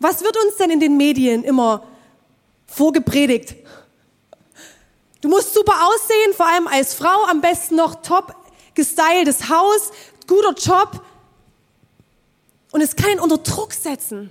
Was 0.00 0.22
wird 0.24 0.36
uns 0.44 0.56
denn 0.56 0.70
in 0.70 0.80
den 0.80 0.96
Medien 0.96 1.44
immer 1.44 1.86
vorgepredigt? 2.66 3.54
Du 5.20 5.28
musst 5.28 5.54
super 5.54 5.86
aussehen, 5.86 6.34
vor 6.34 6.46
allem 6.48 6.66
als 6.66 6.94
Frau, 6.94 7.26
am 7.26 7.40
besten 7.40 7.76
noch 7.76 8.02
top 8.02 8.34
gestyltes 8.74 9.48
Haus, 9.48 9.92
guter 10.26 10.54
Job. 10.54 11.00
Und 12.72 12.80
es 12.80 12.96
kann 12.96 13.12
ihn 13.12 13.20
unter 13.20 13.38
Druck 13.38 13.72
setzen. 13.72 14.30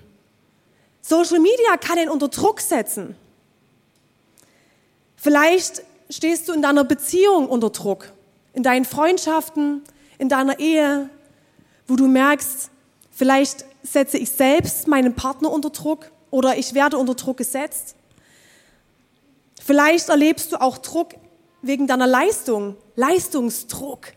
Social 1.09 1.39
Media 1.39 1.75
kann 1.81 1.97
ihn 1.97 2.07
unter 2.07 2.27
Druck 2.27 2.61
setzen. 2.61 3.15
Vielleicht 5.15 5.81
stehst 6.07 6.47
du 6.47 6.53
in 6.53 6.61
deiner 6.61 6.83
Beziehung 6.83 7.49
unter 7.49 7.71
Druck, 7.71 8.13
in 8.53 8.61
deinen 8.61 8.85
Freundschaften, 8.85 9.83
in 10.19 10.29
deiner 10.29 10.59
Ehe, 10.59 11.09
wo 11.87 11.95
du 11.95 12.07
merkst, 12.07 12.69
vielleicht 13.09 13.65
setze 13.81 14.19
ich 14.19 14.29
selbst 14.29 14.87
meinen 14.87 15.15
Partner 15.15 15.51
unter 15.51 15.71
Druck 15.71 16.11
oder 16.29 16.57
ich 16.57 16.75
werde 16.75 16.99
unter 16.99 17.15
Druck 17.15 17.37
gesetzt. 17.37 17.95
Vielleicht 19.59 20.09
erlebst 20.09 20.51
du 20.51 20.61
auch 20.61 20.77
Druck 20.77 21.15
wegen 21.63 21.87
deiner 21.87 22.05
Leistung, 22.05 22.77
Leistungsdruck. 22.95 24.13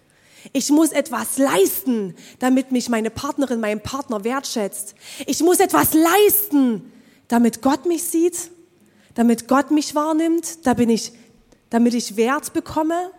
Ich 0.53 0.71
muss 0.71 0.91
etwas 0.91 1.39
leisten, 1.39 2.17
damit 2.39 2.73
mich 2.73 2.89
meine 2.89 3.11
Partnerin, 3.11 3.61
mein 3.61 3.83
Partner 3.83 4.25
wertschätzt. 4.25 4.95
Ich 5.27 5.41
muss 5.43 5.61
etwas 5.61 5.95
leisten, 5.95 6.93
damit 7.29 7.63
Gott 7.63 7.87
mich 7.87 8.03
sieht, 8.03 8.51
damit 9.15 9.47
Gott 9.47 9.71
mich 9.71 9.95
wahrnimmt, 9.95 10.67
damit 10.67 10.91
ich, 10.91 11.13
damit 11.71 11.95
ich 11.95 12.17
Wert 12.17 12.53
bekomme. 12.53 13.13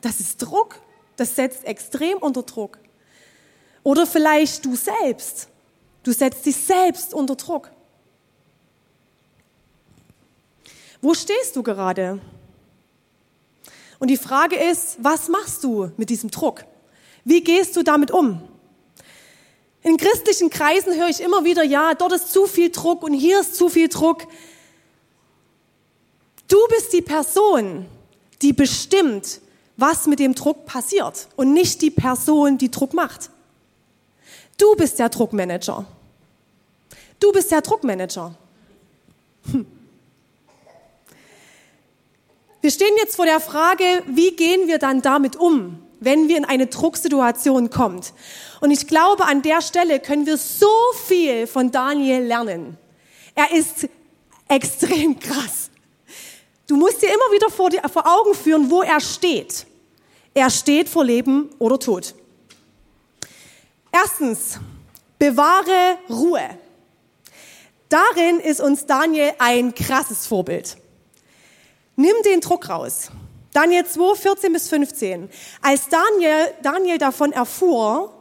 Das 0.00 0.20
ist 0.20 0.38
Druck. 0.38 0.76
Das 1.16 1.34
setzt 1.34 1.64
extrem 1.64 2.18
unter 2.18 2.44
Druck. 2.44 2.78
Oder 3.82 4.06
vielleicht 4.06 4.64
du 4.64 4.76
selbst. 4.76 5.48
Du 6.04 6.12
setzt 6.12 6.46
dich 6.46 6.56
selbst 6.56 7.12
unter 7.12 7.34
Druck. 7.34 7.70
Wo 11.00 11.14
stehst 11.14 11.56
du 11.56 11.62
gerade? 11.62 12.20
Und 13.98 14.08
die 14.08 14.16
Frage 14.16 14.56
ist, 14.56 14.98
was 15.00 15.28
machst 15.28 15.64
du 15.64 15.90
mit 15.96 16.10
diesem 16.10 16.30
Druck? 16.30 16.64
Wie 17.24 17.42
gehst 17.42 17.76
du 17.76 17.82
damit 17.82 18.10
um? 18.10 18.40
In 19.82 19.96
christlichen 19.96 20.50
Kreisen 20.50 20.94
höre 20.94 21.08
ich 21.08 21.20
immer 21.20 21.44
wieder, 21.44 21.62
ja, 21.62 21.94
dort 21.94 22.12
ist 22.12 22.32
zu 22.32 22.46
viel 22.46 22.70
Druck 22.70 23.02
und 23.02 23.12
hier 23.12 23.40
ist 23.40 23.56
zu 23.56 23.68
viel 23.68 23.88
Druck. 23.88 24.26
Du 26.46 26.58
bist 26.68 26.92
die 26.92 27.02
Person, 27.02 27.86
die 28.42 28.52
bestimmt, 28.52 29.40
was 29.76 30.06
mit 30.06 30.18
dem 30.18 30.34
Druck 30.34 30.66
passiert 30.66 31.28
und 31.36 31.52
nicht 31.52 31.82
die 31.82 31.90
Person, 31.90 32.58
die 32.58 32.70
Druck 32.70 32.94
macht. 32.94 33.30
Du 34.56 34.74
bist 34.74 34.98
der 34.98 35.08
Druckmanager. 35.08 35.86
Du 37.20 37.32
bist 37.32 37.50
der 37.50 37.60
Druckmanager. 37.60 38.34
Hm. 39.50 39.77
Wir 42.68 42.72
stehen 42.72 42.98
jetzt 42.98 43.16
vor 43.16 43.24
der 43.24 43.40
Frage, 43.40 44.02
wie 44.08 44.32
gehen 44.32 44.68
wir 44.68 44.76
dann 44.78 45.00
damit 45.00 45.36
um, 45.36 45.82
wenn 46.00 46.28
wir 46.28 46.36
in 46.36 46.44
eine 46.44 46.66
Drucksituation 46.66 47.70
kommt. 47.70 48.12
Und 48.60 48.70
ich 48.70 48.86
glaube, 48.86 49.24
an 49.24 49.40
der 49.40 49.62
Stelle 49.62 50.00
können 50.00 50.26
wir 50.26 50.36
so 50.36 50.68
viel 51.06 51.46
von 51.46 51.70
Daniel 51.70 52.24
lernen. 52.24 52.76
Er 53.34 53.52
ist 53.52 53.88
extrem 54.48 55.18
krass. 55.18 55.70
Du 56.66 56.76
musst 56.76 57.00
dir 57.00 57.06
immer 57.06 57.32
wieder 57.32 57.48
vor, 57.48 57.70
die, 57.70 57.80
vor 57.90 58.06
Augen 58.06 58.34
führen, 58.34 58.70
wo 58.70 58.82
er 58.82 59.00
steht. 59.00 59.64
Er 60.34 60.50
steht 60.50 60.90
vor 60.90 61.06
Leben 61.06 61.48
oder 61.58 61.78
Tod. 61.78 62.14
Erstens, 63.90 64.58
bewahre 65.18 65.96
Ruhe. 66.10 66.50
Darin 67.88 68.40
ist 68.40 68.60
uns 68.60 68.84
Daniel 68.84 69.32
ein 69.38 69.74
krasses 69.74 70.26
Vorbild. 70.26 70.76
Nimm 72.00 72.14
den 72.24 72.40
Druck 72.40 72.68
raus. 72.68 73.10
Daniel 73.52 73.84
2, 73.84 74.14
14 74.14 74.52
bis 74.52 74.68
15. 74.68 75.28
Als 75.60 75.88
Daniel, 75.88 76.54
Daniel 76.62 76.96
davon 76.96 77.32
erfuhr, 77.32 78.14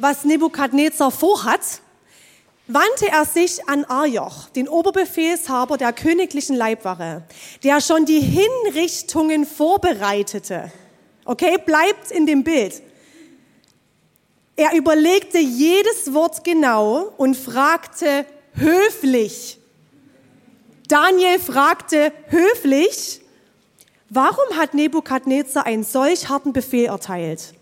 was 0.00 0.24
Nebukadnezar 0.24 1.12
vorhat, 1.12 1.60
wandte 2.66 3.06
er 3.06 3.24
sich 3.24 3.68
an 3.68 3.84
Arjoch, 3.84 4.48
den 4.48 4.68
Oberbefehlshaber 4.68 5.78
der 5.78 5.92
königlichen 5.92 6.56
Leibwache, 6.56 7.22
der 7.62 7.80
schon 7.80 8.04
die 8.04 8.18
Hinrichtungen 8.18 9.46
vorbereitete. 9.46 10.72
Okay, 11.24 11.56
bleibt 11.64 12.10
in 12.10 12.26
dem 12.26 12.42
Bild. 12.42 12.82
Er 14.56 14.74
überlegte 14.74 15.38
jedes 15.38 16.12
Wort 16.12 16.42
genau 16.42 17.12
und 17.16 17.36
fragte 17.36 18.26
höflich, 18.54 19.59
Daniel 20.90 21.38
fragte 21.38 22.12
höflich, 22.26 23.20
warum 24.08 24.56
hat 24.56 24.74
Nebukadnezar 24.74 25.64
einen 25.64 25.84
solch 25.84 26.28
harten 26.28 26.52
Befehl 26.52 26.86
erteilt? 26.86 27.54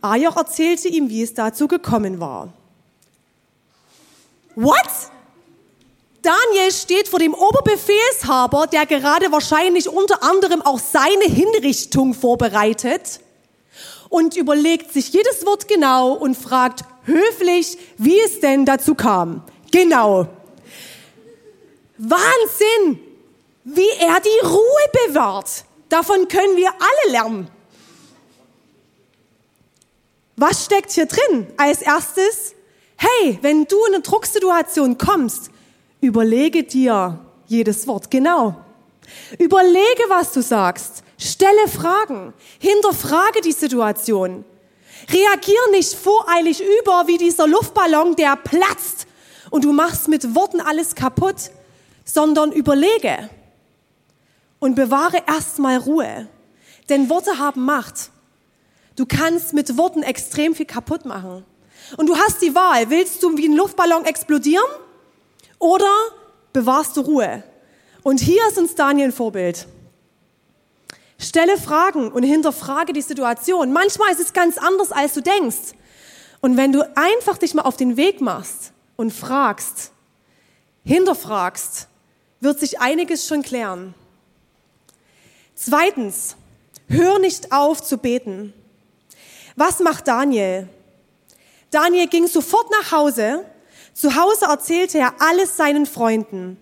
Ajoch 0.00 0.36
erzählte 0.36 0.88
ihm, 0.88 1.08
wie 1.08 1.22
es 1.22 1.34
dazu 1.34 1.68
gekommen 1.68 2.18
war. 2.18 2.52
What? 4.56 4.74
Daniel 6.20 6.72
steht 6.72 7.06
vor 7.06 7.20
dem 7.20 7.32
Oberbefehlshaber, 7.32 8.66
der 8.66 8.86
gerade 8.86 9.30
wahrscheinlich 9.30 9.88
unter 9.88 10.24
anderem 10.24 10.60
auch 10.60 10.80
seine 10.80 11.26
Hinrichtung 11.26 12.12
vorbereitet 12.12 13.20
und 14.08 14.36
überlegt 14.36 14.92
sich 14.92 15.12
jedes 15.12 15.46
Wort 15.46 15.68
genau 15.68 16.14
und 16.14 16.36
fragt 16.36 16.84
höflich, 17.04 17.78
wie 17.98 18.18
es 18.18 18.40
denn 18.40 18.64
dazu 18.64 18.96
kam. 18.96 19.44
Genau. 19.70 20.28
Wahnsinn, 21.98 23.00
wie 23.64 23.88
er 24.00 24.20
die 24.20 24.46
Ruhe 24.46 25.08
bewahrt. 25.08 25.64
Davon 25.88 26.28
können 26.28 26.56
wir 26.56 26.70
alle 26.70 27.12
lernen. 27.12 27.48
Was 30.36 30.64
steckt 30.64 30.90
hier 30.90 31.06
drin? 31.06 31.46
Als 31.56 31.82
erstes, 31.82 32.54
hey, 32.96 33.38
wenn 33.42 33.64
du 33.66 33.76
in 33.86 33.94
eine 33.94 34.02
Drucksituation 34.02 34.98
kommst, 34.98 35.50
überlege 36.00 36.64
dir 36.64 37.20
jedes 37.46 37.86
Wort 37.86 38.10
genau. 38.10 38.56
Überlege, 39.38 40.04
was 40.08 40.32
du 40.32 40.42
sagst. 40.42 41.04
Stelle 41.18 41.68
Fragen. 41.68 42.34
Hinterfrage 42.58 43.40
die 43.42 43.52
Situation. 43.52 44.44
Reagier 45.08 45.70
nicht 45.70 45.94
voreilig 45.94 46.62
über 46.80 47.06
wie 47.06 47.18
dieser 47.18 47.46
Luftballon, 47.46 48.16
der 48.16 48.36
platzt 48.36 49.06
und 49.50 49.64
du 49.64 49.72
machst 49.72 50.08
mit 50.08 50.34
Worten 50.34 50.60
alles 50.60 50.94
kaputt, 50.94 51.50
sondern 52.04 52.52
überlege 52.52 53.30
und 54.58 54.74
bewahre 54.74 55.22
erstmal 55.26 55.78
Ruhe. 55.78 56.28
Denn 56.88 57.08
Worte 57.08 57.38
haben 57.38 57.64
Macht. 57.64 58.10
Du 58.96 59.06
kannst 59.06 59.52
mit 59.52 59.76
Worten 59.76 60.02
extrem 60.02 60.54
viel 60.54 60.66
kaputt 60.66 61.04
machen. 61.04 61.44
Und 61.96 62.08
du 62.08 62.16
hast 62.16 62.40
die 62.42 62.54
Wahl, 62.54 62.90
willst 62.90 63.22
du 63.22 63.36
wie 63.36 63.48
ein 63.48 63.56
Luftballon 63.56 64.04
explodieren 64.04 64.64
oder 65.58 65.90
bewahrst 66.52 66.96
du 66.96 67.02
Ruhe? 67.02 67.42
Und 68.02 68.20
hier 68.20 68.46
ist 68.48 68.58
uns 68.58 68.74
Daniel 68.74 69.08
ein 69.08 69.12
Vorbild. 69.12 69.66
Stelle 71.18 71.56
Fragen 71.56 72.12
und 72.12 72.22
hinterfrage 72.22 72.92
die 72.92 73.02
Situation. 73.02 73.72
Manchmal 73.72 74.12
ist 74.12 74.20
es 74.20 74.32
ganz 74.32 74.58
anders, 74.58 74.92
als 74.92 75.14
du 75.14 75.22
denkst. 75.22 75.72
Und 76.40 76.56
wenn 76.56 76.72
du 76.72 76.86
einfach 76.96 77.38
dich 77.38 77.54
mal 77.54 77.62
auf 77.62 77.76
den 77.76 77.96
Weg 77.96 78.20
machst 78.20 78.72
und 78.96 79.12
fragst, 79.12 79.92
hinterfragst, 80.84 81.88
wird 82.44 82.60
sich 82.60 82.80
einiges 82.80 83.26
schon 83.26 83.42
klären. 83.42 83.94
Zweitens, 85.54 86.36
hör 86.88 87.18
nicht 87.18 87.52
auf 87.52 87.82
zu 87.82 87.98
beten. 87.98 88.52
Was 89.56 89.80
macht 89.80 90.06
Daniel? 90.06 90.68
Daniel 91.70 92.06
ging 92.06 92.26
sofort 92.26 92.70
nach 92.70 92.92
Hause. 92.92 93.44
Zu 93.94 94.14
Hause 94.14 94.46
erzählte 94.46 94.98
er 94.98 95.14
alles 95.20 95.56
seinen 95.56 95.86
Freunden. 95.86 96.58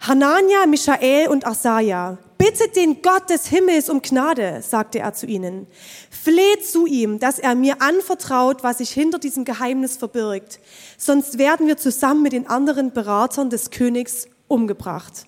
Hanania, 0.00 0.66
Michael 0.66 1.28
und 1.28 1.46
Asaja, 1.46 2.18
bittet 2.38 2.76
den 2.76 3.02
Gott 3.02 3.30
des 3.30 3.46
Himmels 3.46 3.88
um 3.88 4.02
Gnade, 4.02 4.62
sagte 4.62 4.98
er 4.98 5.14
zu 5.14 5.26
ihnen. 5.26 5.66
Fleht 6.10 6.66
zu 6.66 6.86
ihm, 6.86 7.18
dass 7.18 7.38
er 7.38 7.54
mir 7.54 7.80
anvertraut, 7.80 8.62
was 8.62 8.78
sich 8.78 8.90
hinter 8.90 9.18
diesem 9.18 9.44
Geheimnis 9.44 9.96
verbirgt. 9.96 10.60
Sonst 10.98 11.38
werden 11.38 11.66
wir 11.66 11.76
zusammen 11.76 12.22
mit 12.22 12.32
den 12.32 12.46
anderen 12.46 12.92
Beratern 12.92 13.50
des 13.50 13.70
Königs 13.70 14.28
umgebracht. 14.48 15.26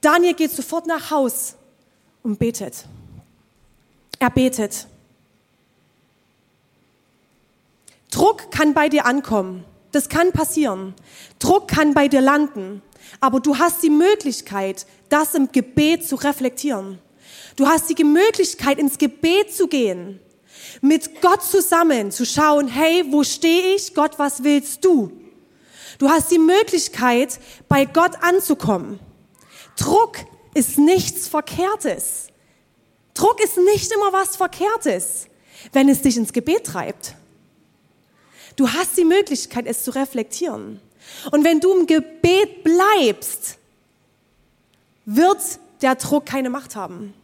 Daniel 0.00 0.34
geht 0.34 0.50
sofort 0.50 0.86
nach 0.86 1.10
Haus 1.10 1.54
und 2.22 2.38
betet. 2.38 2.84
Er 4.18 4.30
betet. 4.30 4.86
Druck 8.10 8.50
kann 8.50 8.74
bei 8.74 8.88
dir 8.88 9.06
ankommen. 9.06 9.64
Das 9.94 10.08
kann 10.08 10.32
passieren. 10.32 10.92
Druck 11.38 11.68
kann 11.68 11.94
bei 11.94 12.08
dir 12.08 12.20
landen. 12.20 12.82
Aber 13.20 13.38
du 13.38 13.58
hast 13.58 13.80
die 13.84 13.90
Möglichkeit, 13.90 14.86
das 15.08 15.34
im 15.34 15.52
Gebet 15.52 16.04
zu 16.04 16.16
reflektieren. 16.16 16.98
Du 17.54 17.68
hast 17.68 17.88
die 17.88 18.02
Möglichkeit, 18.02 18.80
ins 18.80 18.98
Gebet 18.98 19.54
zu 19.54 19.68
gehen, 19.68 20.18
mit 20.80 21.22
Gott 21.22 21.44
zusammen 21.44 22.10
zu 22.10 22.26
schauen, 22.26 22.66
hey, 22.66 23.04
wo 23.10 23.22
stehe 23.22 23.76
ich? 23.76 23.94
Gott, 23.94 24.18
was 24.18 24.42
willst 24.42 24.84
du? 24.84 25.12
Du 25.98 26.08
hast 26.08 26.32
die 26.32 26.40
Möglichkeit, 26.40 27.38
bei 27.68 27.84
Gott 27.84 28.20
anzukommen. 28.20 28.98
Druck 29.76 30.16
ist 30.54 30.76
nichts 30.76 31.28
Verkehrtes. 31.28 32.26
Druck 33.14 33.40
ist 33.40 33.58
nicht 33.58 33.92
immer 33.92 34.12
was 34.12 34.34
Verkehrtes, 34.34 35.28
wenn 35.72 35.88
es 35.88 36.02
dich 36.02 36.16
ins 36.16 36.32
Gebet 36.32 36.64
treibt. 36.64 37.14
Du 38.56 38.68
hast 38.68 38.96
die 38.96 39.04
Möglichkeit, 39.04 39.66
es 39.66 39.82
zu 39.84 39.90
reflektieren. 39.90 40.80
Und 41.30 41.44
wenn 41.44 41.60
du 41.60 41.72
im 41.72 41.86
Gebet 41.86 42.64
bleibst, 42.64 43.58
wird 45.04 45.40
der 45.82 45.96
Druck 45.96 46.26
keine 46.26 46.50
Macht 46.50 46.76
haben. 46.76 47.14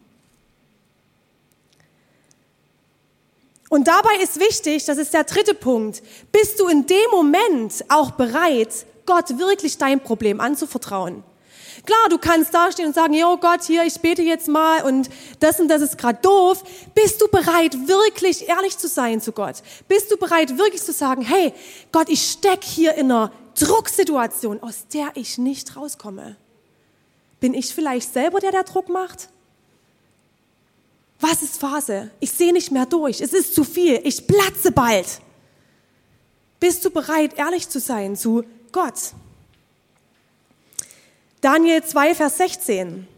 Und 3.68 3.86
dabei 3.86 4.16
ist 4.20 4.40
wichtig, 4.40 4.84
das 4.84 4.98
ist 4.98 5.14
der 5.14 5.24
dritte 5.24 5.54
Punkt, 5.54 6.02
bist 6.32 6.58
du 6.58 6.66
in 6.66 6.86
dem 6.86 7.10
Moment 7.12 7.84
auch 7.88 8.10
bereit, 8.10 8.84
Gott 9.06 9.38
wirklich 9.38 9.78
dein 9.78 10.00
Problem 10.00 10.40
anzuvertrauen. 10.40 11.22
Klar, 11.84 12.08
du 12.08 12.18
kannst 12.18 12.52
dastehen 12.54 12.88
und 12.88 12.94
sagen, 12.94 13.14
jo 13.14 13.36
Gott, 13.36 13.62
hier, 13.64 13.84
ich 13.84 14.00
bete 14.00 14.22
jetzt 14.22 14.48
mal 14.48 14.82
und 14.82 15.08
das 15.38 15.60
und 15.60 15.68
das 15.68 15.82
ist 15.82 15.98
gerade 15.98 16.18
doof. 16.22 16.62
Bist 16.94 17.20
du 17.20 17.28
bereit, 17.28 17.88
wirklich 17.88 18.48
ehrlich 18.48 18.76
zu 18.78 18.88
sein 18.88 19.20
zu 19.20 19.32
Gott? 19.32 19.56
Bist 19.88 20.10
du 20.10 20.16
bereit, 20.16 20.56
wirklich 20.58 20.82
zu 20.82 20.92
sagen, 20.92 21.22
hey, 21.22 21.52
Gott, 21.92 22.08
ich 22.08 22.30
steck 22.30 22.62
hier 22.64 22.94
in 22.94 23.10
einer 23.10 23.32
Drucksituation, 23.58 24.62
aus 24.62 24.86
der 24.92 25.10
ich 25.14 25.38
nicht 25.38 25.76
rauskomme? 25.76 26.36
Bin 27.40 27.54
ich 27.54 27.74
vielleicht 27.74 28.12
selber 28.12 28.40
der, 28.40 28.52
der 28.52 28.64
Druck 28.64 28.88
macht? 28.88 29.28
Was 31.20 31.42
ist 31.42 31.58
Phase? 31.58 32.10
Ich 32.20 32.32
sehe 32.32 32.52
nicht 32.52 32.70
mehr 32.70 32.86
durch. 32.86 33.20
Es 33.20 33.32
ist 33.32 33.54
zu 33.54 33.64
viel. 33.64 34.00
Ich 34.04 34.26
platze 34.26 34.72
bald. 34.72 35.20
Bist 36.58 36.84
du 36.84 36.90
bereit, 36.90 37.38
ehrlich 37.38 37.68
zu 37.68 37.80
sein 37.80 38.16
zu 38.16 38.44
Gott? 38.72 39.12
Daniel 41.40 41.82
2, 41.82 42.14
Vers 42.14 42.36
16. 42.36 43.08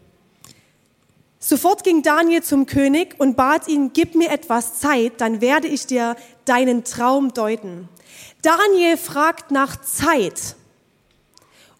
Sofort 1.39 1.83
ging 1.83 2.03
Daniel 2.03 2.41
zum 2.41 2.65
König 2.65 3.19
und 3.19 3.35
bat 3.35 3.67
ihn, 3.67 3.91
gib 3.91 4.15
mir 4.15 4.29
etwas 4.29 4.79
Zeit, 4.79 5.19
dann 5.19 5.41
werde 5.41 5.67
ich 5.67 5.87
dir 5.87 6.15
deinen 6.45 6.85
Traum 6.85 7.33
deuten. 7.33 7.89
Daniel 8.41 8.95
fragt 8.95 9.51
nach 9.51 9.81
Zeit, 9.81 10.55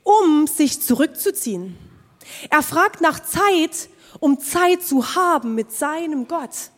um 0.03 0.45
sich 0.47 0.81
zurückzuziehen. 0.81 1.77
Er 2.49 2.61
fragt 2.61 2.99
nach 2.99 3.21
Zeit, 3.21 3.87
um 4.19 4.37
Zeit 4.41 4.83
zu 4.83 5.15
haben 5.15 5.55
mit 5.55 5.71
seinem 5.71 6.27
Gott. 6.27 6.71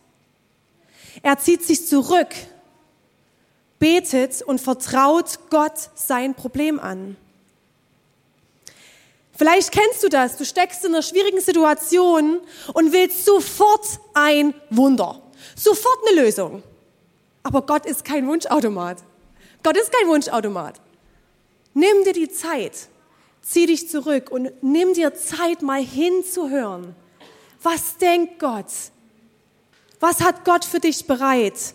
Er 1.22 1.38
zieht 1.38 1.64
sich 1.64 1.88
zurück, 1.88 2.32
betet 3.80 4.42
und 4.42 4.60
vertraut 4.60 5.40
Gott 5.50 5.90
sein 5.96 6.36
Problem 6.36 6.78
an. 6.78 7.16
Vielleicht 9.36 9.70
kennst 9.70 10.02
du 10.02 10.08
das. 10.08 10.36
Du 10.36 10.44
steckst 10.44 10.84
in 10.84 10.94
einer 10.94 11.02
schwierigen 11.02 11.40
Situation 11.40 12.40
und 12.72 12.92
willst 12.92 13.24
sofort 13.24 13.86
ein 14.14 14.54
Wunder. 14.70 15.22
Sofort 15.54 15.98
eine 16.08 16.22
Lösung. 16.22 16.62
Aber 17.42 17.62
Gott 17.62 17.86
ist 17.86 18.04
kein 18.04 18.26
Wunschautomat. 18.26 18.98
Gott 19.62 19.76
ist 19.76 19.92
kein 19.92 20.08
Wunschautomat. 20.08 20.80
Nimm 21.74 22.04
dir 22.04 22.14
die 22.14 22.30
Zeit. 22.30 22.88
Zieh 23.42 23.66
dich 23.66 23.88
zurück 23.88 24.30
und 24.30 24.50
nimm 24.62 24.94
dir 24.94 25.14
Zeit, 25.14 25.62
mal 25.62 25.82
hinzuhören. 25.82 26.96
Was 27.62 27.96
denkt 27.98 28.38
Gott? 28.38 28.66
Was 30.00 30.20
hat 30.20 30.44
Gott 30.44 30.64
für 30.64 30.80
dich 30.80 31.06
bereit? 31.06 31.74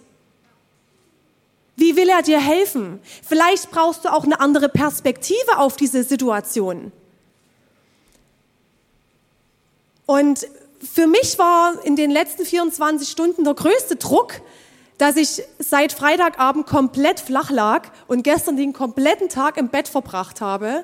Wie 1.75 1.95
will 1.95 2.09
er 2.09 2.21
dir 2.21 2.39
helfen? 2.39 2.99
Vielleicht 3.27 3.71
brauchst 3.71 4.05
du 4.05 4.13
auch 4.13 4.23
eine 4.23 4.39
andere 4.39 4.69
Perspektive 4.69 5.57
auf 5.57 5.77
diese 5.77 6.03
Situation. 6.03 6.91
Und 10.05 10.47
für 10.79 11.07
mich 11.07 11.37
war 11.37 11.83
in 11.83 11.95
den 11.95 12.11
letzten 12.11 12.45
24 12.45 13.09
Stunden 13.09 13.43
der 13.43 13.53
größte 13.53 13.95
Druck, 13.95 14.41
dass 14.97 15.15
ich 15.15 15.43
seit 15.59 15.93
Freitagabend 15.93 16.67
komplett 16.67 17.19
flach 17.19 17.49
lag 17.49 17.89
und 18.07 18.23
gestern 18.23 18.55
den 18.55 18.73
kompletten 18.73 19.29
Tag 19.29 19.57
im 19.57 19.69
Bett 19.69 19.87
verbracht 19.87 20.41
habe. 20.41 20.83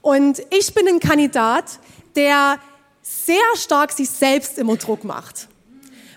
Und 0.00 0.42
ich 0.50 0.74
bin 0.74 0.86
ein 0.86 1.00
Kandidat, 1.00 1.80
der 2.14 2.58
sehr 3.02 3.36
stark 3.56 3.92
sich 3.92 4.10
selbst 4.10 4.58
immer 4.58 4.76
Druck 4.76 5.02
macht, 5.02 5.48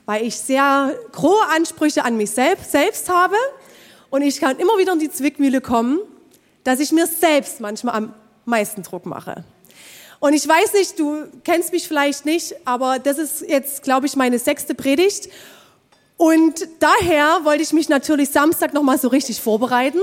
weil 0.05 0.23
ich 0.23 0.35
sehr 0.35 0.93
hohe 1.17 1.47
Ansprüche 1.47 2.03
an 2.03 2.17
mich 2.17 2.31
selbst, 2.31 2.71
selbst 2.71 3.09
habe 3.09 3.35
und 4.09 4.21
ich 4.21 4.39
kann 4.39 4.59
immer 4.59 4.77
wieder 4.77 4.93
in 4.93 4.99
die 4.99 5.09
Zwickmühle 5.09 5.61
kommen, 5.61 5.99
dass 6.63 6.79
ich 6.79 6.91
mir 6.91 7.07
selbst 7.07 7.61
manchmal 7.61 7.95
am 7.95 8.13
meisten 8.45 8.83
Druck 8.83 9.05
mache. 9.05 9.43
Und 10.21 10.33
ich 10.33 10.47
weiß 10.47 10.73
nicht, 10.73 10.99
du 10.99 11.25
kennst 11.43 11.71
mich 11.71 11.87
vielleicht 11.87 12.25
nicht, 12.25 12.53
aber 12.63 12.99
das 12.99 13.17
ist 13.17 13.41
jetzt, 13.41 13.81
glaube 13.81 14.05
ich, 14.05 14.15
meine 14.15 14.37
sechste 14.37 14.75
Predigt. 14.75 15.29
Und 16.15 16.67
daher 16.77 17.39
wollte 17.41 17.63
ich 17.63 17.73
mich 17.73 17.89
natürlich 17.89 18.29
Samstag 18.29 18.71
nochmal 18.71 18.99
so 18.99 19.07
richtig 19.07 19.41
vorbereiten, 19.41 19.97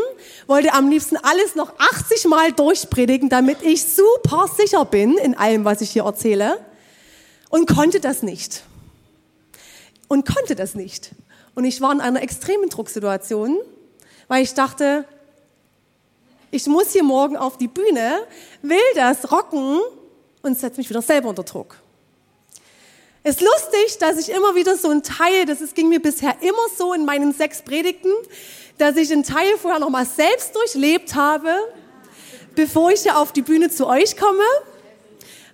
wollte 0.48 0.74
am 0.74 0.90
liebsten 0.90 1.16
alles 1.18 1.54
noch 1.54 1.72
80 1.78 2.24
Mal 2.24 2.50
durchpredigen, 2.50 3.28
damit 3.28 3.62
ich 3.62 3.84
super 3.84 4.48
sicher 4.48 4.84
bin 4.84 5.16
in 5.18 5.36
allem, 5.36 5.64
was 5.64 5.82
ich 5.82 5.92
hier 5.92 6.02
erzähle. 6.02 6.58
Und 7.48 7.72
konnte 7.72 8.00
das 8.00 8.24
nicht. 8.24 8.64
Und 10.08 10.26
konnte 10.26 10.56
das 10.56 10.74
nicht. 10.74 11.12
Und 11.54 11.64
ich 11.64 11.80
war 11.80 11.92
in 11.92 12.00
einer 12.00 12.22
extremen 12.24 12.68
Drucksituation, 12.70 13.56
weil 14.26 14.42
ich 14.42 14.52
dachte, 14.52 15.04
ich 16.50 16.66
muss 16.66 16.90
hier 16.90 17.04
morgen 17.04 17.36
auf 17.36 17.56
die 17.56 17.68
Bühne, 17.68 18.18
will 18.62 18.78
das 18.96 19.30
rocken 19.30 19.78
und 20.48 20.58
setze 20.58 20.78
mich 20.78 20.88
wieder 20.88 21.02
selber 21.02 21.28
unter 21.28 21.44
Druck. 21.44 21.76
Es 23.22 23.36
ist 23.36 23.40
lustig, 23.42 23.98
dass 23.98 24.16
ich 24.18 24.30
immer 24.30 24.54
wieder 24.54 24.76
so 24.76 24.88
ein 24.88 25.02
Teil, 25.02 25.44
das 25.44 25.60
ist, 25.60 25.74
ging 25.74 25.88
mir 25.88 26.00
bisher 26.00 26.36
immer 26.40 26.68
so 26.76 26.94
in 26.94 27.04
meinen 27.04 27.32
sechs 27.34 27.62
Predigten, 27.62 28.12
dass 28.78 28.96
ich 28.96 29.12
einen 29.12 29.24
Teil 29.24 29.56
vorher 29.58 29.80
nochmal 29.80 30.06
selbst 30.06 30.54
durchlebt 30.54 31.14
habe, 31.14 31.50
bevor 32.54 32.90
ich 32.90 33.02
hier 33.02 33.18
auf 33.18 33.32
die 33.32 33.42
Bühne 33.42 33.70
zu 33.70 33.86
euch 33.86 34.16
komme. 34.16 34.44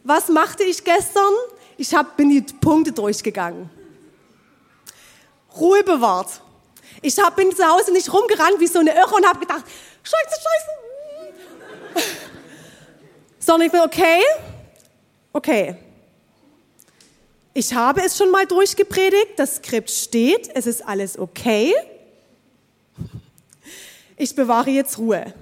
Was 0.04 0.28
machte 0.28 0.62
ich 0.62 0.84
gestern? 0.84 1.32
Ich 1.76 1.94
hab, 1.94 2.16
bin 2.16 2.28
die 2.28 2.42
Punkte 2.42 2.92
durchgegangen. 2.92 3.70
Ruhe 5.58 5.82
bewahrt. 5.82 6.28
Ich 7.02 7.18
hab, 7.18 7.36
bin 7.36 7.54
zu 7.54 7.66
Hause 7.66 7.92
nicht 7.92 8.12
rumgerannt 8.12 8.60
wie 8.60 8.66
so 8.66 8.78
eine 8.78 8.94
Irre 8.94 9.14
und 9.14 9.26
habe 9.26 9.40
gedacht, 9.40 9.64
scheiße, 10.02 10.40
scheiße. 11.94 12.06
Sondern 13.38 13.66
ich 13.66 13.72
bin 13.72 13.80
okay, 13.80 14.20
okay. 15.34 15.76
Ich 17.52 17.74
habe 17.74 18.02
es 18.02 18.16
schon 18.16 18.30
mal 18.30 18.46
durchgepredigt, 18.46 19.32
das 19.36 19.56
Skript 19.56 19.90
steht, 19.90 20.50
es 20.54 20.66
ist 20.66 20.84
alles 20.84 21.18
okay. 21.18 21.74
Ich 24.16 24.34
bewahre 24.34 24.70
jetzt 24.70 24.98
Ruhe. 24.98 25.34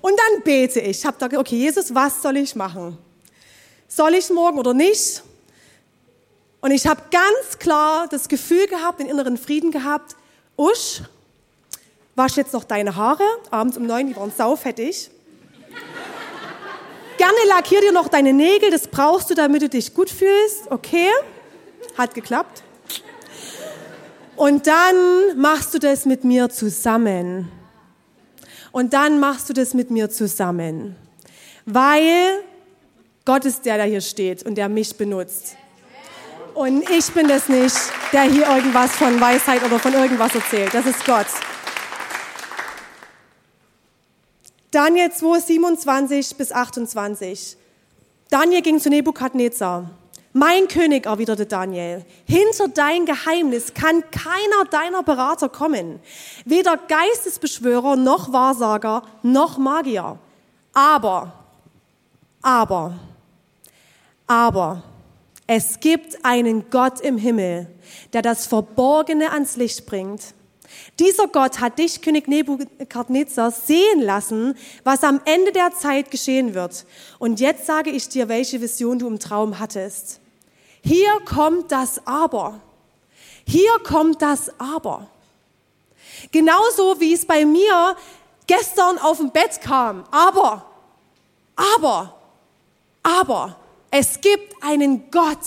Und 0.00 0.12
dann 0.18 0.42
bete 0.42 0.80
ich. 0.80 0.98
Ich 0.98 1.06
habe 1.06 1.16
da 1.18 1.38
okay, 1.38 1.56
Jesus, 1.56 1.94
was 1.94 2.22
soll 2.22 2.36
ich 2.36 2.54
machen? 2.54 2.96
Soll 3.88 4.14
ich 4.14 4.30
morgen 4.30 4.58
oder 4.58 4.72
nicht? 4.72 5.22
Und 6.60 6.70
ich 6.70 6.86
habe 6.86 7.02
ganz 7.10 7.58
klar 7.58 8.06
das 8.08 8.28
Gefühl 8.28 8.66
gehabt, 8.66 9.00
den 9.00 9.08
inneren 9.08 9.36
Frieden 9.36 9.70
gehabt, 9.70 10.16
Usch, 10.56 11.02
wasch 12.14 12.36
jetzt 12.36 12.52
noch 12.52 12.64
deine 12.64 12.96
Haare, 12.96 13.24
abends 13.50 13.76
um 13.76 13.86
neun, 13.86 14.08
die 14.08 14.16
waren 14.16 14.32
saufettig. 14.36 15.10
Gerne 17.20 17.36
lackier 17.48 17.82
dir 17.82 17.92
noch 17.92 18.08
deine 18.08 18.32
Nägel, 18.32 18.70
das 18.70 18.88
brauchst 18.88 19.28
du, 19.28 19.34
damit 19.34 19.60
du 19.60 19.68
dich 19.68 19.92
gut 19.92 20.08
fühlst. 20.08 20.70
Okay, 20.70 21.10
hat 21.98 22.14
geklappt. 22.14 22.62
Und 24.36 24.66
dann 24.66 24.96
machst 25.36 25.74
du 25.74 25.78
das 25.78 26.06
mit 26.06 26.24
mir 26.24 26.48
zusammen. 26.48 27.52
Und 28.72 28.94
dann 28.94 29.20
machst 29.20 29.50
du 29.50 29.52
das 29.52 29.74
mit 29.74 29.90
mir 29.90 30.08
zusammen. 30.08 30.96
Weil 31.66 32.42
Gott 33.26 33.44
ist 33.44 33.66
der, 33.66 33.76
der 33.76 33.84
hier 33.84 34.00
steht 34.00 34.42
und 34.44 34.54
der 34.54 34.70
mich 34.70 34.96
benutzt. 34.96 35.56
Und 36.54 36.88
ich 36.88 37.12
bin 37.12 37.28
das 37.28 37.50
nicht, 37.50 37.76
der 38.14 38.22
hier 38.22 38.48
irgendwas 38.48 38.92
von 38.92 39.20
Weisheit 39.20 39.62
oder 39.62 39.78
von 39.78 39.92
irgendwas 39.92 40.34
erzählt. 40.34 40.72
Das 40.72 40.86
ist 40.86 41.04
Gott. 41.04 41.26
Daniel 44.70 45.10
2, 45.10 45.40
27 45.40 46.36
bis 46.36 46.52
28. 46.52 47.56
Daniel 48.30 48.62
ging 48.62 48.78
zu 48.78 48.88
Nebukadnezar. 48.88 49.90
Mein 50.32 50.68
König, 50.68 51.06
erwiderte 51.06 51.44
Daniel, 51.44 52.04
hinter 52.24 52.68
dein 52.68 53.04
Geheimnis 53.04 53.74
kann 53.74 54.04
keiner 54.12 54.64
deiner 54.70 55.02
Berater 55.02 55.48
kommen, 55.48 55.98
weder 56.44 56.76
Geistesbeschwörer 56.76 57.96
noch 57.96 58.32
Wahrsager 58.32 59.02
noch 59.24 59.58
Magier. 59.58 60.18
Aber, 60.72 61.32
aber, 62.40 62.94
aber, 64.28 64.84
es 65.48 65.80
gibt 65.80 66.24
einen 66.24 66.70
Gott 66.70 67.00
im 67.00 67.18
Himmel, 67.18 67.66
der 68.12 68.22
das 68.22 68.46
Verborgene 68.46 69.32
ans 69.32 69.56
Licht 69.56 69.84
bringt 69.86 70.32
dieser 70.98 71.28
Gott 71.28 71.60
hat 71.60 71.78
dich, 71.78 72.02
König 72.02 72.28
Nebukadnezar, 72.28 73.50
sehen 73.50 74.00
lassen, 74.00 74.56
was 74.84 75.02
am 75.02 75.20
Ende 75.24 75.52
der 75.52 75.72
Zeit 75.72 76.10
geschehen 76.10 76.54
wird. 76.54 76.86
Und 77.18 77.40
jetzt 77.40 77.66
sage 77.66 77.90
ich 77.90 78.08
dir, 78.08 78.28
welche 78.28 78.60
Vision 78.60 78.98
du 78.98 79.06
im 79.06 79.18
Traum 79.18 79.58
hattest. 79.58 80.20
Hier 80.82 81.20
kommt 81.24 81.72
das 81.72 82.06
Aber. 82.06 82.60
Hier 83.46 83.72
kommt 83.84 84.22
das 84.22 84.52
Aber. 84.58 85.08
Genauso 86.32 87.00
wie 87.00 87.14
es 87.14 87.24
bei 87.24 87.44
mir 87.44 87.96
gestern 88.46 88.98
auf 88.98 89.18
dem 89.18 89.30
Bett 89.30 89.60
kam. 89.62 90.04
Aber, 90.10 90.66
aber, 91.56 92.16
aber, 93.02 93.56
es 93.90 94.20
gibt 94.20 94.62
einen 94.62 95.10
Gott, 95.10 95.38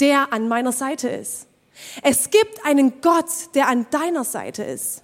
der 0.00 0.32
an 0.32 0.48
meiner 0.48 0.72
Seite 0.72 1.08
ist. 1.08 1.46
Es 2.02 2.30
gibt 2.30 2.64
einen 2.64 3.00
Gott, 3.00 3.54
der 3.54 3.68
an 3.68 3.86
deiner 3.90 4.24
Seite 4.24 4.62
ist. 4.62 5.02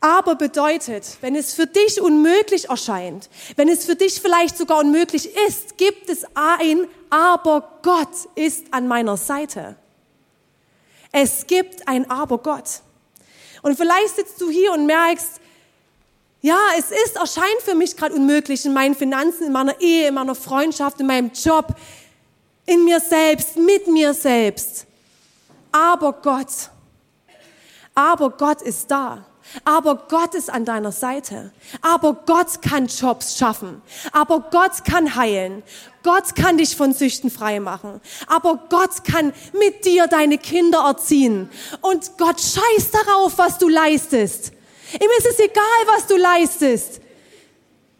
Aber 0.00 0.34
bedeutet, 0.34 1.16
wenn 1.22 1.34
es 1.34 1.54
für 1.54 1.66
dich 1.66 1.98
unmöglich 1.98 2.68
erscheint, 2.68 3.30
wenn 3.56 3.70
es 3.70 3.86
für 3.86 3.96
dich 3.96 4.20
vielleicht 4.20 4.58
sogar 4.58 4.80
unmöglich 4.80 5.34
ist, 5.48 5.78
gibt 5.78 6.10
es 6.10 6.26
ein 6.34 6.86
Aber 7.08 7.78
Gott 7.82 8.28
ist 8.34 8.66
an 8.70 8.86
meiner 8.86 9.16
Seite. 9.16 9.76
Es 11.10 11.46
gibt 11.46 11.88
ein 11.88 12.10
Aber 12.10 12.36
Gott. 12.36 12.82
Und 13.62 13.78
vielleicht 13.78 14.16
sitzt 14.16 14.38
du 14.42 14.50
hier 14.50 14.72
und 14.72 14.84
merkst, 14.84 15.40
ja, 16.42 16.58
es 16.76 16.90
ist, 16.90 17.16
erscheint 17.16 17.62
für 17.64 17.74
mich 17.74 17.96
gerade 17.96 18.14
unmöglich 18.14 18.66
in 18.66 18.74
meinen 18.74 18.94
Finanzen, 18.94 19.46
in 19.46 19.52
meiner 19.52 19.80
Ehe, 19.80 20.08
in 20.08 20.14
meiner 20.14 20.34
Freundschaft, 20.34 21.00
in 21.00 21.06
meinem 21.06 21.30
Job 21.32 21.68
in 22.66 22.84
mir 22.84 23.00
selbst, 23.00 23.56
mit 23.56 23.86
mir 23.86 24.14
selbst. 24.14 24.86
Aber 25.72 26.12
Gott, 26.12 26.70
aber 27.94 28.30
Gott 28.30 28.62
ist 28.62 28.90
da. 28.90 29.26
Aber 29.64 30.06
Gott 30.08 30.34
ist 30.34 30.50
an 30.50 30.64
deiner 30.64 30.90
Seite. 30.90 31.52
Aber 31.80 32.14
Gott 32.26 32.62
kann 32.62 32.86
Jobs 32.86 33.38
schaffen. 33.38 33.82
Aber 34.10 34.40
Gott 34.50 34.84
kann 34.84 35.14
heilen. 35.14 35.62
Gott 36.02 36.34
kann 36.34 36.58
dich 36.58 36.76
von 36.76 36.92
Süchten 36.92 37.30
frei 37.30 37.60
machen. 37.60 38.00
Aber 38.26 38.58
Gott 38.68 39.04
kann 39.04 39.32
mit 39.52 39.84
dir 39.84 40.06
deine 40.06 40.38
Kinder 40.38 40.84
erziehen. 40.86 41.50
Und 41.82 42.18
Gott 42.18 42.40
scheißt 42.40 42.94
darauf, 42.94 43.38
was 43.38 43.58
du 43.58 43.68
leistest. 43.68 44.52
Ihm 44.94 45.10
ist 45.18 45.26
es 45.26 45.38
egal, 45.38 45.64
was 45.86 46.06
du 46.06 46.16
leistest. 46.16 47.00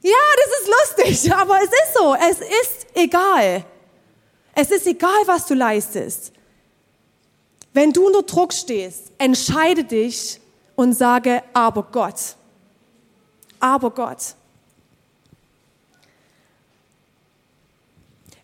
Ja, 0.02 0.12
das 0.36 0.60
ist 0.60 0.68
lustig, 0.68 1.32
aber 1.36 1.58
es 1.58 1.70
ist 1.70 1.94
so. 1.96 2.14
Es 2.14 2.40
ist 2.40 2.86
egal. 2.94 3.64
Es 4.54 4.70
ist 4.70 4.86
egal, 4.86 5.10
was 5.26 5.46
du 5.46 5.54
leistest. 5.54 6.32
Wenn 7.72 7.92
du 7.92 8.06
unter 8.06 8.22
Druck 8.22 8.52
stehst, 8.52 9.12
entscheide 9.18 9.84
dich 9.84 10.40
und 10.76 10.92
sage, 10.92 11.42
aber 11.52 11.82
Gott. 11.90 12.36
Aber 13.58 13.90
Gott. 13.90 14.34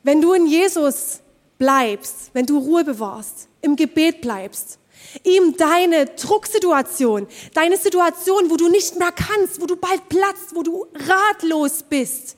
Wenn 0.03 0.21
du 0.21 0.33
in 0.33 0.47
Jesus 0.47 1.21
bleibst, 1.59 2.31
wenn 2.33 2.47
du 2.47 2.59
Ruhe 2.59 2.85
bewahrst, 2.85 3.49
im 3.61 3.77
Gebet 3.77 4.23
bleibst, 4.23 4.79
ihm 5.25 5.57
deine 5.57 6.07
Drucksituation, 6.07 7.27
deine 7.55 7.77
Situation, 7.77 8.51
wo 8.51 8.57
du 8.57 8.69
nicht 8.69 8.99
mehr 8.99 9.13
kannst, 9.13 9.61
wo 9.61 9.67
du 9.67 9.77
bald 9.77 10.09
platzt, 10.09 10.55
wo 10.55 10.63
du 10.63 10.87
ratlos 10.95 11.83
bist, 11.83 12.37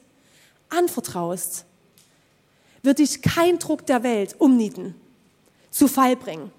anvertraust, 0.68 1.64
wird 2.82 2.98
dich 2.98 3.22
kein 3.22 3.58
Druck 3.58 3.86
der 3.86 4.02
Welt 4.02 4.36
umnieten, 4.38 4.94
zu 5.70 5.88
Fall 5.88 6.16
bringen. 6.16 6.50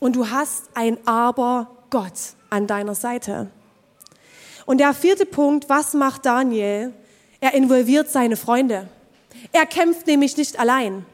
Und 0.00 0.16
du 0.16 0.30
hast 0.30 0.64
ein 0.74 0.98
Aber 1.06 1.70
Gott 1.90 2.34
an 2.50 2.66
deiner 2.66 2.94
Seite. 2.94 3.50
Und 4.66 4.78
der 4.78 4.94
vierte 4.94 5.26
Punkt, 5.26 5.68
was 5.68 5.94
macht 5.94 6.26
Daniel? 6.26 6.92
Er 7.40 7.54
involviert 7.54 8.10
seine 8.10 8.36
Freunde. 8.36 8.88
Er 9.52 9.66
kämpft 9.66 10.06
nämlich 10.06 10.36
nicht 10.36 10.58
allein, 10.58 11.06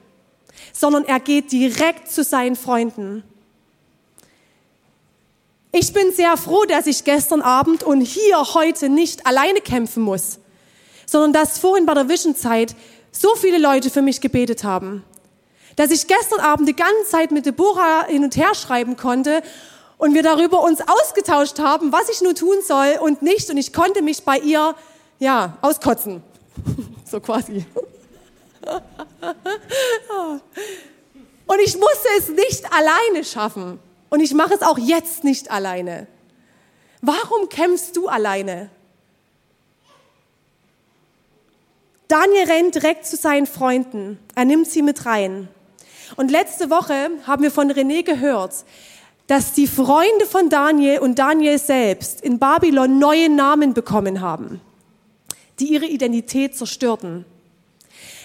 sondern 0.73 1.05
er 1.05 1.21
geht 1.21 1.53
direkt 1.53 2.11
zu 2.11 2.23
seinen 2.25 2.57
Freunden. 2.57 3.23
Ich 5.73 5.93
bin 5.93 6.13
sehr 6.13 6.37
froh, 6.37 6.65
dass 6.65 6.87
ich 6.87 7.05
gestern 7.05 7.43
Abend 7.43 7.83
und 7.83 8.01
hier 8.01 8.55
heute 8.55 8.89
nicht 8.89 9.27
alleine 9.27 9.61
kämpfen 9.61 10.03
muss, 10.03 10.39
sondern 11.07 11.33
dass 11.33 11.59
vorhin 11.59 11.87
bei 11.87 11.95
der 11.95 12.09
Vision-Zeit 12.09 12.75
so 13.21 13.35
viele 13.35 13.59
Leute 13.59 13.91
für 13.91 14.03
mich 14.03 14.21
gebetet 14.21 14.65
haben, 14.65 15.05
dass 15.77 15.91
ich 15.91 16.07
gestern 16.07 16.41
Abend 16.41 16.69
die 16.69 16.77
ganze 16.77 17.05
Zeit 17.09 17.31
mit 17.31 17.47
Deborah 17.47 18.07
hin 18.07 18.25
und 18.25 18.37
her 18.37 18.55
schreiben 18.55 18.97
konnte 18.97 19.43
und 19.97 20.15
wir 20.15 20.23
darüber 20.23 20.63
uns 20.63 20.81
ausgetauscht 20.81 21.59
haben, 21.59 21.93
was 21.93 22.09
ich 22.09 22.21
nun 22.21 22.35
tun 22.35 22.57
soll 22.65 22.99
und 23.01 23.23
nicht. 23.23 23.51
Und 23.51 23.57
ich 23.57 23.73
konnte 23.73 24.03
mich 24.03 24.23
bei 24.25 24.39
ihr 24.39 24.75
Ja, 25.19 25.59
auskotzen. 25.61 26.23
So 27.05 27.21
quasi. 27.21 27.65
Und 31.47 31.61
ich 31.65 31.75
musste 31.75 32.09
es 32.19 32.29
nicht 32.29 32.71
alleine 32.71 33.25
schaffen. 33.25 33.79
Und 34.11 34.21
ich 34.21 34.35
mache 34.35 34.53
es 34.53 34.61
auch 34.61 34.77
jetzt 34.77 35.25
nicht 35.25 35.51
alleine. 35.51 36.07
Warum 37.01 37.49
kämpfst 37.49 37.97
du 37.97 38.09
alleine? 38.09 38.71
Daniel 42.09 42.45
rennt 42.45 42.75
direkt 42.75 43.07
zu 43.07 43.17
seinen 43.17 43.47
Freunden. 43.47 44.19
Er 44.35 44.47
nimmt 44.47 44.67
sie 44.67 44.81
mit 44.81 45.05
rein. 45.05 45.49
Und 46.17 46.31
letzte 46.31 46.71
Woche 46.71 47.11
haben 47.27 47.43
wir 47.43 47.51
von 47.51 47.71
René 47.71 48.03
gehört, 48.03 48.65
dass 49.27 49.53
die 49.53 49.67
Freunde 49.67 50.25
von 50.25 50.49
Daniel 50.49 51.01
und 51.01 51.19
Daniel 51.19 51.59
selbst 51.59 52.23
in 52.23 52.39
Babylon 52.39 52.99
neue 52.99 53.29
Namen 53.29 53.75
bekommen 53.75 54.23
haben, 54.23 54.63
die 55.61 55.67
ihre 55.67 55.85
Identität 55.85 56.57
zerstörten. 56.57 57.27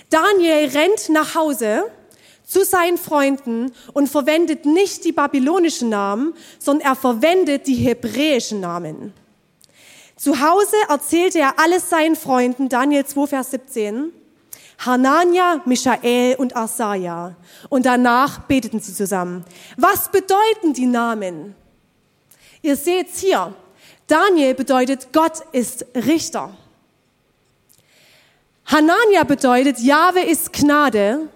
Daniel 0.10 0.70
rennt 0.70 1.10
nach 1.10 1.36
Hause 1.36 1.84
zu 2.46 2.64
seinen 2.64 2.98
Freunden 2.98 3.74
und 3.92 4.08
verwendet 4.08 4.66
nicht 4.66 5.04
die 5.04 5.12
babylonischen 5.12 5.90
Namen, 5.90 6.34
sondern 6.58 6.88
er 6.88 6.96
verwendet 6.96 7.68
die 7.68 7.76
hebräischen 7.76 8.62
Namen. 8.62 9.14
Zu 10.24 10.40
Hause 10.40 10.78
erzählte 10.88 11.40
er 11.40 11.60
alles 11.60 11.90
seinen 11.90 12.16
Freunden, 12.16 12.70
Daniel 12.70 13.06
2, 13.06 13.28
Vers 13.28 13.52
17, 13.52 14.14
Hanania, 14.86 15.62
Michael 15.66 16.38
und 16.38 16.56
Asaja. 16.56 17.36
Und 17.68 17.86
danach 17.86 18.40
beteten 18.44 18.80
sie 18.80 18.94
zusammen. 18.94 19.44
Was 19.76 20.10
bedeuten 20.10 20.72
die 20.72 20.86
Namen? 20.86 21.54
Ihr 22.62 22.78
seht 22.78 23.10
hier, 23.16 23.54
Daniel 24.08 24.54
bedeutet, 24.54 25.10
Gott 25.12 25.42
ist 25.52 25.86
Richter. 25.94 26.56
Hanania 28.68 29.26
bedeutet, 29.26 29.80
Jahwe 29.80 30.22
ist 30.22 30.54
Gnade. 30.54 31.28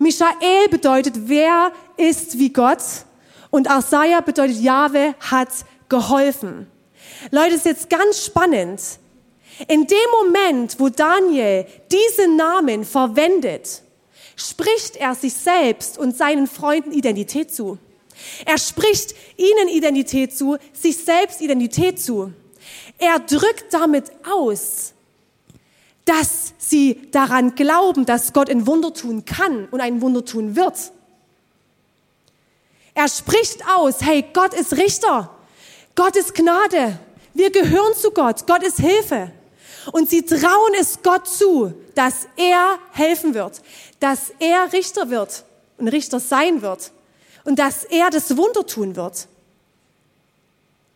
Michael 0.00 0.68
bedeutet, 0.68 1.14
wer 1.28 1.70
ist 1.96 2.36
wie 2.36 2.52
Gott. 2.52 2.82
Und 3.50 3.70
Asaja 3.70 4.22
bedeutet, 4.22 4.56
Jahwe 4.56 5.14
hat 5.20 5.50
geholfen. 5.88 6.66
Leute, 7.30 7.54
ist 7.54 7.66
jetzt 7.66 7.88
ganz 7.90 8.24
spannend. 8.24 8.80
In 9.68 9.86
dem 9.86 9.98
Moment, 10.20 10.80
wo 10.80 10.88
Daniel 10.88 11.66
diese 11.90 12.28
Namen 12.28 12.84
verwendet, 12.84 13.82
spricht 14.36 14.96
er 14.96 15.14
sich 15.14 15.34
selbst 15.34 15.98
und 15.98 16.16
seinen 16.16 16.46
Freunden 16.46 16.92
Identität 16.92 17.54
zu. 17.54 17.78
Er 18.44 18.58
spricht 18.58 19.14
ihnen 19.36 19.68
Identität 19.68 20.36
zu, 20.36 20.56
sich 20.72 20.96
selbst 20.96 21.40
Identität 21.40 22.00
zu. 22.00 22.32
Er 22.98 23.18
drückt 23.18 23.72
damit 23.72 24.10
aus, 24.28 24.92
dass 26.04 26.54
sie 26.58 27.08
daran 27.10 27.54
glauben, 27.54 28.06
dass 28.06 28.32
Gott 28.32 28.50
ein 28.50 28.66
Wunder 28.66 28.92
tun 28.92 29.24
kann 29.24 29.68
und 29.70 29.80
ein 29.80 30.00
Wunder 30.00 30.24
tun 30.24 30.56
wird. 30.56 30.92
Er 32.94 33.08
spricht 33.08 33.66
aus, 33.68 34.02
hey, 34.02 34.24
Gott 34.32 34.52
ist 34.54 34.76
Richter, 34.76 35.30
Gott 35.94 36.16
ist 36.16 36.34
Gnade, 36.34 36.98
wir 37.34 37.50
gehören 37.50 37.94
zu 37.94 38.10
Gott, 38.10 38.46
Gott 38.46 38.62
ist 38.62 38.78
Hilfe. 38.78 39.30
Und 39.90 40.08
sie 40.08 40.22
trauen 40.22 40.74
es 40.78 41.02
Gott 41.02 41.26
zu, 41.26 41.74
dass 41.94 42.28
er 42.36 42.78
helfen 42.92 43.34
wird, 43.34 43.60
dass 43.98 44.32
er 44.38 44.72
Richter 44.72 45.10
wird 45.10 45.44
und 45.78 45.88
Richter 45.88 46.20
sein 46.20 46.62
wird 46.62 46.92
und 47.44 47.58
dass 47.58 47.84
er 47.84 48.10
das 48.10 48.36
Wunder 48.36 48.64
tun 48.64 48.94
wird. 48.94 49.26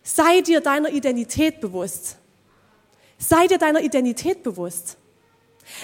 Sei 0.05 0.41
dir 0.41 0.61
deiner 0.61 0.91
Identität 0.91 1.61
bewusst. 1.61 2.17
Sei 3.19 3.49
dir 3.49 3.59
deiner 3.59 3.81
Identität 3.81 4.45
bewusst. 4.45 4.97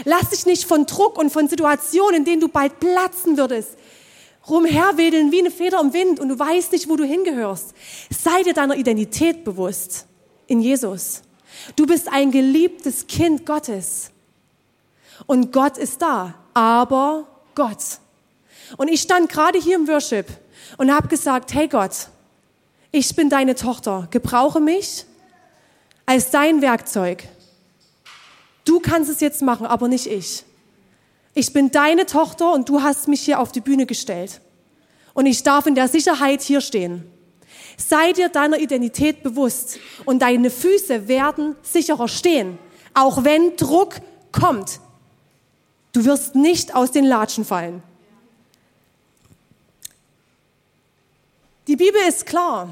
Lass 0.05 0.31
dich 0.31 0.47
nicht 0.47 0.65
von 0.65 0.87
Druck 0.87 1.19
und 1.19 1.31
von 1.31 1.49
Situationen, 1.49 2.19
in 2.19 2.25
denen 2.25 2.41
du 2.41 2.47
bald 2.47 2.79
platzen 2.79 3.37
würdest, 3.37 3.71
rumherwedeln 4.49 5.33
wie 5.33 5.41
eine 5.41 5.51
Feder 5.51 5.81
im 5.81 5.93
Wind 5.93 6.21
und 6.21 6.29
du 6.29 6.39
weißt 6.39 6.71
nicht, 6.71 6.89
wo 6.89 6.95
du 6.95 7.05
hingehörst. 7.05 7.75
Sei 8.11 8.45
dir 8.45 8.55
deiner 8.55 8.77
Identität 8.77 9.43
bewusst 9.43 10.07
in 10.53 10.61
Jesus. 10.61 11.23
Du 11.77 11.87
bist 11.87 12.09
ein 12.13 12.31
geliebtes 12.31 13.07
Kind 13.07 13.47
Gottes. 13.47 14.11
Und 15.27 15.53
Gott 15.53 15.79
ist 15.79 16.01
da, 16.03 16.35
aber 16.55 17.27
Gott. 17.55 17.99
Und 18.77 18.89
ich 18.89 19.01
stand 19.01 19.31
gerade 19.31 19.59
hier 19.59 19.77
im 19.77 19.89
Worship 19.89 20.27
und 20.77 20.93
habe 20.93 21.09
gesagt, 21.09 21.55
hey 21.55 21.69
Gott, 21.69 22.09
ich 22.91 23.17
bin 23.17 23.31
deine 23.31 23.55
Tochter, 23.55 24.09
gebrauche 24.11 24.61
mich 24.61 25.07
als 26.05 26.31
dein 26.31 26.61
Werkzeug. 26.61 27.27
Du 28.65 28.81
kannst 28.81 29.11
es 29.11 29.21
jetzt 29.21 29.43
machen, 29.43 29.67
aber 29.67 29.89
nicht 29.89 30.07
ich. 30.07 30.45
Ich 31.35 31.53
bin 31.53 31.71
deine 31.71 32.05
Tochter 32.05 32.53
und 32.53 32.69
du 32.69 32.83
hast 32.83 33.09
mich 33.09 33.23
hier 33.23 33.41
auf 33.41 33.53
die 33.53 33.61
Bühne 33.61 33.87
gestellt. 33.87 34.41
Und 35.15 35.27
ich 35.27 35.43
darf 35.43 35.67
in 35.67 35.75
der 35.75 35.89
Sicherheit 35.89 36.43
hier 36.43 36.61
stehen. 36.61 37.11
Sei 37.77 38.13
dir 38.13 38.29
deiner 38.29 38.59
Identität 38.59 39.23
bewusst 39.23 39.79
und 40.05 40.23
deine 40.23 40.51
Füße 40.51 41.09
werden 41.09 41.57
sicherer 41.63 42.09
stehen, 42.09 42.59
auch 42.95 43.25
wenn 43.25 43.57
Druck 43.57 43.97
kommt. 44.33 44.81
Du 45.93 46.05
wirst 46.05 46.35
nicht 46.35 46.75
aus 46.75 46.91
den 46.91 47.05
Latschen 47.05 47.45
fallen. 47.45 47.83
Die 51.69 51.77
Bibel 51.77 52.01
ist 52.09 52.27
klar. 52.27 52.69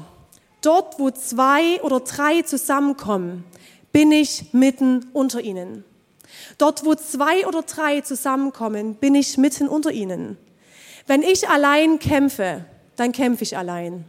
Dort, 0.61 0.99
wo 0.99 1.09
zwei 1.09 1.81
oder 1.81 2.01
drei 2.01 2.41
zusammenkommen, 2.43 3.45
bin 3.91 4.11
ich 4.11 4.53
mitten 4.53 5.09
unter 5.13 5.41
ihnen. 5.41 5.83
Dort, 6.57 6.85
wo 6.85 6.95
zwei 6.95 7.47
oder 7.47 7.63
drei 7.63 8.01
zusammenkommen, 8.01 8.95
bin 8.95 9.15
ich 9.15 9.37
mitten 9.37 9.67
unter 9.67 9.91
ihnen. 9.91 10.37
Wenn 11.07 11.23
ich 11.23 11.49
allein 11.49 11.99
kämpfe, 11.99 12.65
dann 12.95 13.11
kämpfe 13.11 13.43
ich 13.43 13.57
allein. 13.57 14.05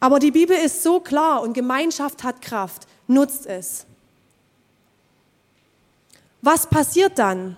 Aber 0.00 0.18
die 0.18 0.30
Bibel 0.30 0.56
ist 0.56 0.82
so 0.82 1.00
klar 1.00 1.42
und 1.42 1.52
Gemeinschaft 1.52 2.22
hat 2.22 2.42
Kraft. 2.42 2.86
Nutzt 3.06 3.46
es. 3.46 3.86
Was 6.42 6.68
passiert 6.68 7.18
dann? 7.18 7.56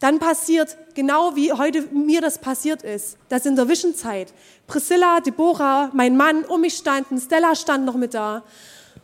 Dann 0.00 0.18
passiert 0.18 0.76
genau 0.94 1.34
wie 1.36 1.52
heute 1.52 1.82
mir 1.92 2.20
das 2.20 2.38
passiert 2.38 2.82
ist, 2.82 3.16
dass 3.28 3.46
in 3.46 3.56
der 3.56 3.66
Zwischenzeit 3.66 4.32
Priscilla, 4.66 5.20
Deborah, 5.20 5.90
mein 5.94 6.16
Mann 6.16 6.44
um 6.44 6.60
mich 6.60 6.76
standen, 6.76 7.18
Stella 7.18 7.54
stand 7.54 7.86
noch 7.86 7.96
mit 7.96 8.12
da 8.12 8.42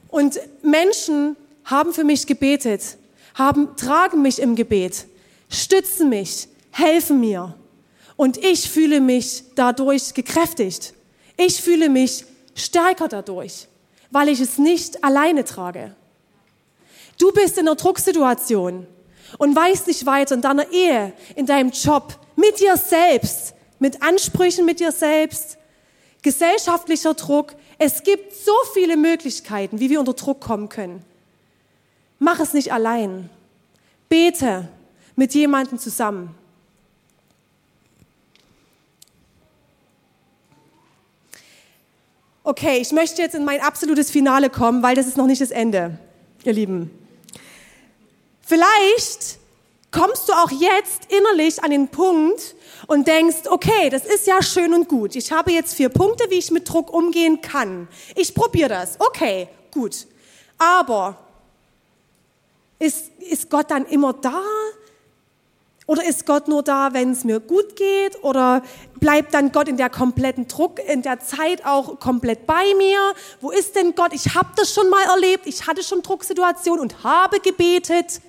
und 0.08 0.38
Menschen 0.62 1.36
haben 1.64 1.94
für 1.94 2.04
mich 2.04 2.26
gebetet, 2.26 2.98
haben, 3.34 3.74
tragen 3.76 4.20
mich 4.20 4.38
im 4.38 4.54
Gebet, 4.54 5.06
stützen 5.48 6.10
mich, 6.10 6.48
helfen 6.70 7.20
mir 7.20 7.54
und 8.16 8.36
ich 8.36 8.70
fühle 8.70 9.00
mich 9.00 9.44
dadurch 9.54 10.12
gekräftigt. 10.12 10.92
Ich 11.38 11.62
fühle 11.62 11.88
mich 11.88 12.26
stärker 12.54 13.08
dadurch, 13.08 13.68
weil 14.10 14.28
ich 14.28 14.40
es 14.40 14.58
nicht 14.58 15.02
alleine 15.04 15.44
trage. 15.44 15.94
Du 17.18 17.32
bist 17.32 17.58
in 17.58 17.66
einer 17.66 17.76
Drucksituation 17.76 18.86
und 19.38 19.56
weißt 19.56 19.86
nicht 19.86 20.06
weiter 20.06 20.34
in 20.34 20.42
deiner 20.42 20.70
Ehe, 20.70 21.12
in 21.36 21.46
deinem 21.46 21.70
Job, 21.70 22.18
mit 22.36 22.60
dir 22.60 22.76
selbst, 22.76 23.54
mit 23.78 24.02
Ansprüchen 24.02 24.64
mit 24.64 24.80
dir 24.80 24.92
selbst, 24.92 25.58
gesellschaftlicher 26.22 27.14
Druck. 27.14 27.54
Es 27.78 28.02
gibt 28.02 28.34
so 28.34 28.52
viele 28.74 28.96
Möglichkeiten, 28.96 29.80
wie 29.80 29.90
wir 29.90 30.00
unter 30.00 30.14
Druck 30.14 30.40
kommen 30.40 30.68
können. 30.68 31.04
Mach 32.18 32.38
es 32.38 32.54
nicht 32.54 32.72
allein. 32.72 33.28
Bete 34.08 34.68
mit 35.16 35.34
jemandem 35.34 35.78
zusammen. 35.78 36.34
Okay, 42.44 42.78
ich 42.78 42.90
möchte 42.90 43.22
jetzt 43.22 43.36
in 43.36 43.44
mein 43.44 43.60
absolutes 43.60 44.10
Finale 44.10 44.50
kommen, 44.50 44.82
weil 44.82 44.96
das 44.96 45.06
ist 45.06 45.16
noch 45.16 45.26
nicht 45.26 45.40
das 45.40 45.52
Ende, 45.52 45.96
ihr 46.42 46.52
Lieben. 46.52 46.90
Vielleicht 48.40 49.38
kommst 49.92 50.28
du 50.28 50.32
auch 50.32 50.50
jetzt 50.50 51.02
innerlich 51.08 51.62
an 51.62 51.70
den 51.70 51.86
Punkt 51.86 52.56
und 52.88 53.06
denkst, 53.06 53.48
okay, 53.48 53.90
das 53.90 54.04
ist 54.04 54.26
ja 54.26 54.42
schön 54.42 54.74
und 54.74 54.88
gut. 54.88 55.14
Ich 55.14 55.30
habe 55.30 55.52
jetzt 55.52 55.74
vier 55.74 55.88
Punkte, 55.88 56.24
wie 56.30 56.34
ich 56.34 56.50
mit 56.50 56.68
Druck 56.68 56.92
umgehen 56.92 57.40
kann. 57.40 57.86
Ich 58.16 58.34
probiere 58.34 58.70
das. 58.70 58.98
Okay, 58.98 59.46
gut. 59.70 60.08
Aber 60.58 61.16
ist, 62.80 63.12
ist 63.20 63.50
Gott 63.50 63.70
dann 63.70 63.86
immer 63.86 64.14
da? 64.14 64.42
Oder 65.86 66.04
ist 66.06 66.26
Gott 66.26 66.46
nur 66.46 66.62
da, 66.62 66.92
wenn 66.92 67.10
es 67.10 67.24
mir 67.24 67.40
gut 67.40 67.74
geht? 67.74 68.22
Oder 68.22 68.62
bleibt 69.00 69.34
dann 69.34 69.50
Gott 69.50 69.68
in 69.68 69.76
der 69.76 69.90
kompletten 69.90 70.46
Druck, 70.46 70.78
in 70.78 71.02
der 71.02 71.18
Zeit 71.20 71.64
auch 71.64 71.98
komplett 71.98 72.46
bei 72.46 72.62
mir? 72.76 73.14
Wo 73.40 73.50
ist 73.50 73.74
denn 73.74 73.94
Gott? 73.94 74.12
Ich 74.12 74.34
habe 74.34 74.50
das 74.56 74.72
schon 74.72 74.88
mal 74.88 75.04
erlebt. 75.04 75.46
Ich 75.46 75.66
hatte 75.66 75.82
schon 75.82 76.02
Drucksituationen 76.02 76.80
und 76.80 77.02
habe 77.02 77.40
gebetet. 77.40 78.20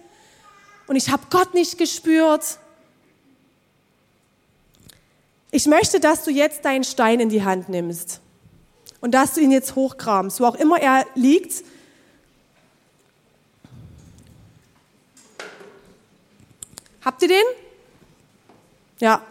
Und 0.88 0.96
ich 0.96 1.10
habe 1.10 1.24
Gott 1.30 1.54
nicht 1.54 1.78
gespürt. 1.78 2.58
Ich 5.52 5.68
möchte, 5.68 6.00
dass 6.00 6.24
du 6.24 6.32
jetzt 6.32 6.66
deinen 6.66 6.84
Stein 6.84 7.20
in 7.20 7.30
die 7.30 7.44
Hand 7.44 7.70
nimmst. 7.70 8.20
Und 9.00 9.12
dass 9.12 9.36
du 9.36 9.42
ihn 9.42 9.52
jetzt 9.52 9.76
hochkramst, 9.76 10.39
wo 10.39 10.46
auch 10.46 10.56
immer 10.56 10.82
er 10.82 11.06
liegt. 11.13 11.63
Habt 17.04 17.22
ihr 17.22 17.28
den? 17.28 17.44
Ja, 19.00 19.22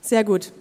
sehr 0.00 0.24
gut. 0.24 0.52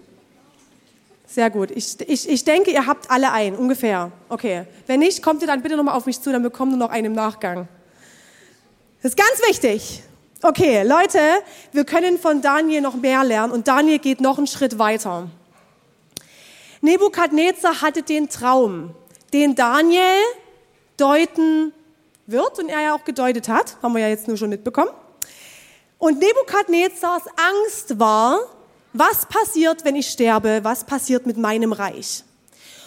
Sehr 1.28 1.50
gut. 1.50 1.72
Ich, 1.72 2.00
ich, 2.08 2.30
ich 2.30 2.44
denke, 2.46 2.72
ihr 2.72 2.86
habt 2.86 3.12
alle 3.12 3.32
einen, 3.32 3.58
ungefähr. 3.58 4.12
Okay. 4.30 4.66
Wenn 4.88 5.00
nicht, 5.00 5.22
kommt 5.22 5.42
ihr 5.42 5.48
dann 5.48 5.62
bitte 5.62 5.76
nochmal 5.76 5.96
auf 5.96 6.06
mich 6.06 6.22
zu, 6.22 6.32
dann 6.32 6.44
bekommt 6.44 6.72
ihr 6.72 6.78
noch 6.78 6.92
einen 6.92 7.08
im 7.08 7.14
Nachgang. 7.14 7.68
Das 9.02 9.12
ist 9.12 9.18
ganz 9.18 9.42
wichtig. 9.50 10.04
Okay, 10.42 10.84
Leute, 10.84 11.20
wir 11.72 11.86
können 11.86 12.18
von 12.18 12.42
Daniel 12.42 12.82
noch 12.82 12.96
mehr 12.96 13.24
lernen 13.24 13.52
und 13.52 13.68
Daniel 13.68 14.00
geht 14.00 14.22
noch 14.22 14.38
einen 14.38 14.48
Schritt 14.48 14.80
weiter. 14.80 15.28
Nebukadnezar 16.82 17.82
hatte 17.82 18.04
den 18.04 18.30
Traum, 18.30 18.94
den 19.34 19.56
Daniel 19.56 20.22
deuten 20.98 21.74
wird 22.28 22.60
und 22.60 22.70
er 22.70 22.82
ja 22.82 22.96
auch 22.96 23.04
gedeutet 23.04 23.50
hat, 23.50 23.78
haben 23.82 23.94
wir 23.94 24.02
ja 24.02 24.10
jetzt 24.10 24.28
nur 24.28 24.38
schon 24.38 24.50
mitbekommen. 24.50 24.92
Und 25.98 26.20
Nebukadnezars 26.20 27.24
Angst 27.38 28.00
war, 28.00 28.40
was 28.94 29.26
passiert, 29.26 29.84
wenn 29.84 29.96
ich 29.96 30.08
sterbe? 30.08 30.60
Was 30.64 30.84
passiert 30.84 31.26
mit 31.26 31.38
meinem 31.38 31.74
Reich? 31.74 32.24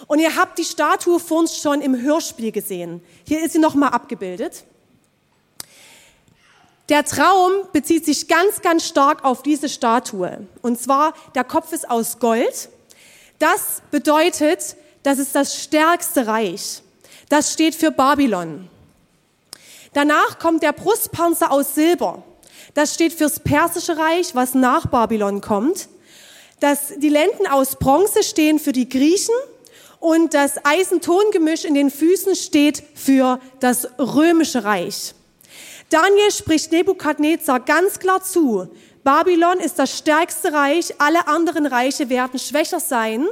Und 0.06 0.20
ihr 0.20 0.36
habt 0.36 0.58
die 0.58 0.64
Statue 0.64 1.20
vor 1.20 1.40
uns 1.40 1.58
schon 1.58 1.80
im 1.80 2.00
Hörspiel 2.00 2.52
gesehen. 2.52 3.02
Hier 3.26 3.42
ist 3.42 3.52
sie 3.52 3.58
nochmal 3.58 3.90
abgebildet. 3.90 4.64
Der 6.88 7.04
Traum 7.04 7.52
bezieht 7.72 8.06
sich 8.06 8.28
ganz, 8.28 8.62
ganz 8.62 8.86
stark 8.86 9.24
auf 9.24 9.42
diese 9.42 9.68
Statue. 9.68 10.46
Und 10.62 10.80
zwar, 10.80 11.12
der 11.34 11.44
Kopf 11.44 11.72
ist 11.72 11.90
aus 11.90 12.18
Gold. 12.18 12.70
Das 13.38 13.82
bedeutet, 13.90 14.76
das 15.02 15.18
ist 15.18 15.34
das 15.34 15.62
stärkste 15.62 16.26
Reich. 16.26 16.82
Das 17.28 17.52
steht 17.52 17.74
für 17.74 17.90
Babylon. 17.90 18.70
Danach 19.92 20.38
kommt 20.38 20.62
der 20.62 20.72
Brustpanzer 20.72 21.50
aus 21.50 21.74
Silber. 21.74 22.22
Das 22.78 22.94
steht 22.94 23.12
fürs 23.12 23.40
persische 23.40 23.98
Reich, 23.98 24.36
was 24.36 24.54
nach 24.54 24.86
Babylon 24.86 25.40
kommt. 25.40 25.88
Das, 26.60 26.92
die 26.98 27.08
Lenden 27.08 27.48
aus 27.48 27.74
Bronze 27.74 28.22
stehen 28.22 28.60
für 28.60 28.70
die 28.70 28.88
Griechen 28.88 29.34
und 29.98 30.32
das 30.32 30.64
Eisentongemisch 30.64 31.64
in 31.64 31.74
den 31.74 31.90
Füßen 31.90 32.36
steht 32.36 32.84
für 32.94 33.40
das 33.58 33.88
römische 33.98 34.62
Reich. 34.62 35.12
Daniel 35.90 36.30
spricht 36.30 36.70
Nebukadnezar 36.70 37.58
ganz 37.58 37.98
klar 37.98 38.22
zu. 38.22 38.68
Babylon 39.02 39.58
ist 39.58 39.80
das 39.80 39.98
stärkste 39.98 40.52
Reich, 40.52 40.94
alle 40.98 41.26
anderen 41.26 41.66
Reiche 41.66 42.08
werden 42.08 42.38
schwächer 42.38 42.78
sein. 42.78 43.26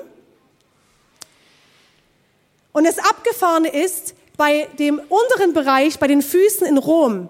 Und 2.72 2.82
das 2.82 2.98
Abgefahrene 2.98 3.68
ist, 3.68 4.16
bei 4.36 4.68
dem 4.80 5.00
unteren 5.08 5.52
Bereich, 5.52 6.00
bei 6.00 6.08
den 6.08 6.20
Füßen 6.20 6.66
in 6.66 6.78
Rom, 6.78 7.28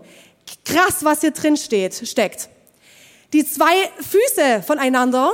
krass, 0.65 1.03
was 1.03 1.21
hier 1.21 1.33
drin 1.33 1.57
steht, 1.57 2.07
steckt. 2.09 2.49
Die 3.33 3.45
zwei 3.45 3.75
Füße 3.99 4.63
voneinander 4.67 5.33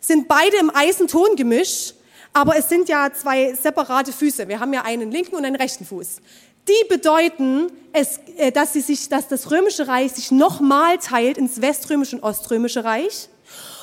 sind 0.00 0.28
beide 0.28 0.56
im 0.58 0.74
Eisentongemisch, 0.74 1.94
aber 2.32 2.56
es 2.56 2.68
sind 2.68 2.88
ja 2.88 3.12
zwei 3.12 3.54
separate 3.54 4.12
Füße. 4.12 4.48
Wir 4.48 4.60
haben 4.60 4.72
ja 4.72 4.82
einen 4.82 5.10
linken 5.10 5.36
und 5.36 5.44
einen 5.44 5.56
rechten 5.56 5.84
Fuß. 5.84 6.20
Die 6.66 6.88
bedeuten, 6.88 7.70
es, 7.92 8.18
äh, 8.36 8.50
dass, 8.50 8.72
sie 8.72 8.80
sich, 8.80 9.08
dass 9.08 9.28
das 9.28 9.50
römische 9.50 9.86
Reich 9.86 10.12
sich 10.12 10.30
nochmal 10.30 10.98
teilt 10.98 11.36
ins 11.36 11.60
weströmische 11.60 12.16
und 12.16 12.22
oströmische 12.22 12.84
Reich. 12.84 13.28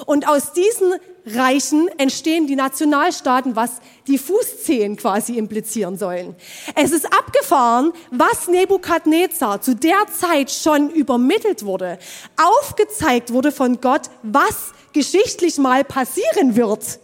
Und 0.06 0.28
aus 0.28 0.54
diesen 0.54 0.94
Reichen 1.26 1.88
entstehen 2.00 2.48
die 2.48 2.56
Nationalstaaten, 2.56 3.56
was 3.56 3.74
die 4.08 4.18
Fußzehen 4.18 4.98
quasi 4.98 5.38
implizieren 5.38 5.98
sollen. 5.98 6.36
Es 6.76 6.92
ist 6.92 7.06
abgefahren, 7.06 7.94
was 8.10 8.48
Nebukadnezar 8.48 9.62
zu 9.62 9.76
der 9.76 10.08
Zeit 10.08 10.50
schon 10.50 10.90
übermittelt 10.90 11.64
wurde, 11.64 12.00
aufgezeigt 12.38 13.32
wurde 13.32 13.52
von 13.52 13.80
Gott, 13.82 14.10
was 14.24 14.72
geschichtlich 14.94 15.58
mal 15.58 15.84
passieren 15.84 16.56
wird. 16.56 17.00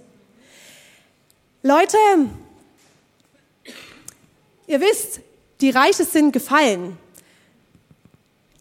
Leute, 1.62 1.98
ihr 4.66 4.82
wisst, 4.82 5.22
die 5.62 5.70
Reiche 5.70 6.06
sind 6.06 6.32
gefallen. 6.32 6.98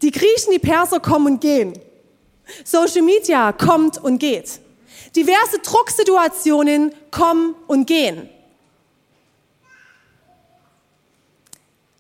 Die 0.03 0.11
Griechen, 0.11 0.53
die 0.53 0.59
Perser 0.59 1.01
kommen 1.01 1.35
und 1.35 1.41
gehen. 1.41 1.79
Social 2.65 3.03
Media 3.03 3.53
kommt 3.53 3.99
und 3.99 4.19
geht. 4.19 4.61
Diverse 5.15 5.59
Drucksituationen 5.61 6.95
kommen 7.11 7.55
und 7.67 7.87
gehen. 7.87 8.29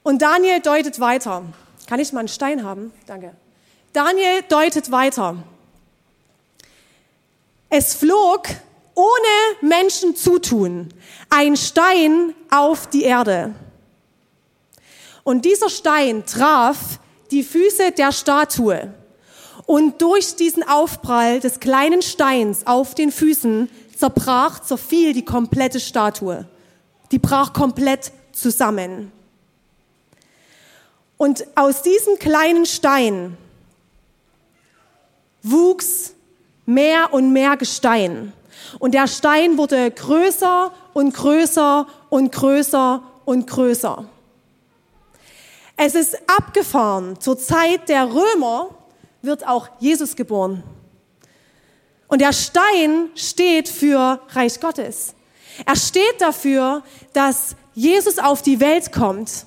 Und 0.03 0.23
Daniel 0.23 0.61
deutet 0.61 1.01
weiter. 1.01 1.43
Kann 1.89 2.01
ich 2.01 2.13
mal 2.13 2.21
einen 2.21 2.29
Stein 2.29 2.63
haben? 2.63 2.93
Danke. 3.07 3.35
Daniel 3.93 4.43
deutet 4.49 4.91
weiter. 4.91 5.37
Es 7.69 7.95
flog 7.95 8.49
ohne 8.95 9.69
Menschen 9.69 10.15
zutun 10.15 10.89
ein 11.29 11.57
Stein 11.57 12.35
auf 12.51 12.89
die 12.89 13.03
Erde. 13.03 13.55
Und 15.25 15.45
dieser 15.45 15.69
Stein 15.69 16.25
traf 16.25 17.01
die 17.31 17.43
Füße 17.43 17.93
der 17.93 18.13
Statue. 18.13 18.95
Und 19.67 20.01
durch 20.01 20.37
diesen 20.37 20.63
Aufprall 20.63 21.41
des 21.41 21.59
kleinen 21.59 22.01
Steins 22.01 22.67
auf 22.67 22.95
den 22.95 23.11
Füßen 23.11 23.69
zerbrach, 23.97 24.61
zerfiel 24.61 25.13
die 25.13 25.25
komplette 25.25 25.81
Statue. 25.81 26.47
Die 27.11 27.19
brach 27.19 27.53
komplett 27.53 28.13
zusammen. 28.33 29.11
Und 31.17 31.47
aus 31.57 31.83
diesem 31.83 32.19
kleinen 32.19 32.67
Stein 32.67 33.37
wuchs 35.43 36.13
mehr 36.65 37.13
und 37.13 37.33
mehr 37.33 37.57
Gestein. 37.57 38.33
Und 38.79 38.95
der 38.95 39.07
Stein 39.09 39.59
wurde 39.59 39.91
größer 39.91 40.73
und 40.93 41.15
größer 41.15 41.87
und 42.11 42.33
größer 42.33 43.03
und 43.25 43.47
größer. 43.47 44.05
Es 45.77 45.95
ist 45.95 46.17
abgefahren. 46.27 47.21
Zur 47.21 47.39
Zeit 47.39 47.89
der 47.89 48.09
Römer 48.13 48.71
wird 49.27 49.47
auch 49.47 49.69
Jesus 49.79 50.17
geboren. 50.17 50.63
Und 52.09 52.21
der 52.21 52.33
Stein 52.33 53.11
steht 53.15 53.69
für 53.69 54.21
Reich 54.31 54.61
Gottes. 54.61 55.15
Er 55.65 55.77
steht 55.77 56.21
dafür, 56.21 56.83
dass 57.13 57.57
Jesus 57.75 58.19
auf 58.19 58.43
die 58.43 58.61
Welt 58.61 58.93
kommt 58.93 59.47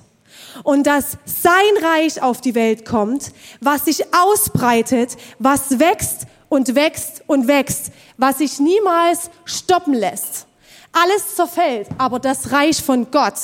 und 0.62 0.86
dass 0.86 1.16
sein 1.24 1.84
Reich 1.84 2.22
auf 2.22 2.40
die 2.40 2.54
Welt 2.54 2.84
kommt, 2.84 3.32
was 3.60 3.86
sich 3.86 4.04
ausbreitet, 4.14 5.16
was 5.38 5.78
wächst 5.78 6.26
und 6.48 6.74
wächst 6.74 7.22
und 7.26 7.48
wächst, 7.48 7.92
was 8.16 8.38
sich 8.38 8.58
niemals 8.58 9.30
stoppen 9.44 9.94
lässt. 9.94 10.46
Alles 10.92 11.36
zerfällt, 11.36 11.88
aber 11.98 12.18
das 12.18 12.52
Reich 12.52 12.82
von 12.82 13.10
Gott 13.10 13.38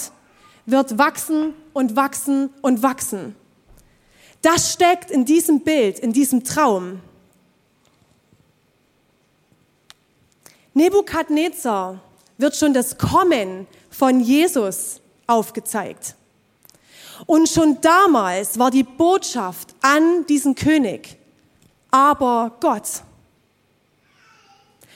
wird 0.67 0.99
wachsen 0.99 1.55
und 1.73 1.95
wachsen 1.95 2.51
und 2.61 2.83
wachsen. 2.83 3.37
Das 4.47 4.73
steckt 4.75 5.11
in 5.11 5.25
diesem 5.25 5.59
Bild, 5.59 5.99
in 5.99 6.13
diesem 6.13 6.45
Traum. 6.45 7.01
Nebukadnezar 10.73 11.99
wird 12.39 12.55
schon 12.55 12.73
das 12.73 12.97
Kommen 12.97 13.67
von 13.91 14.21
Jesus 14.21 15.01
aufgezeigt. 15.27 16.15
Und 17.27 17.49
schon 17.49 17.81
damals 17.81 18.57
war 18.57 18.71
die 18.71 18.85
Botschaft 18.85 19.75
an 19.81 20.25
diesen 20.27 20.55
König, 20.55 21.17
aber 21.91 22.53
Gott. 22.61 23.03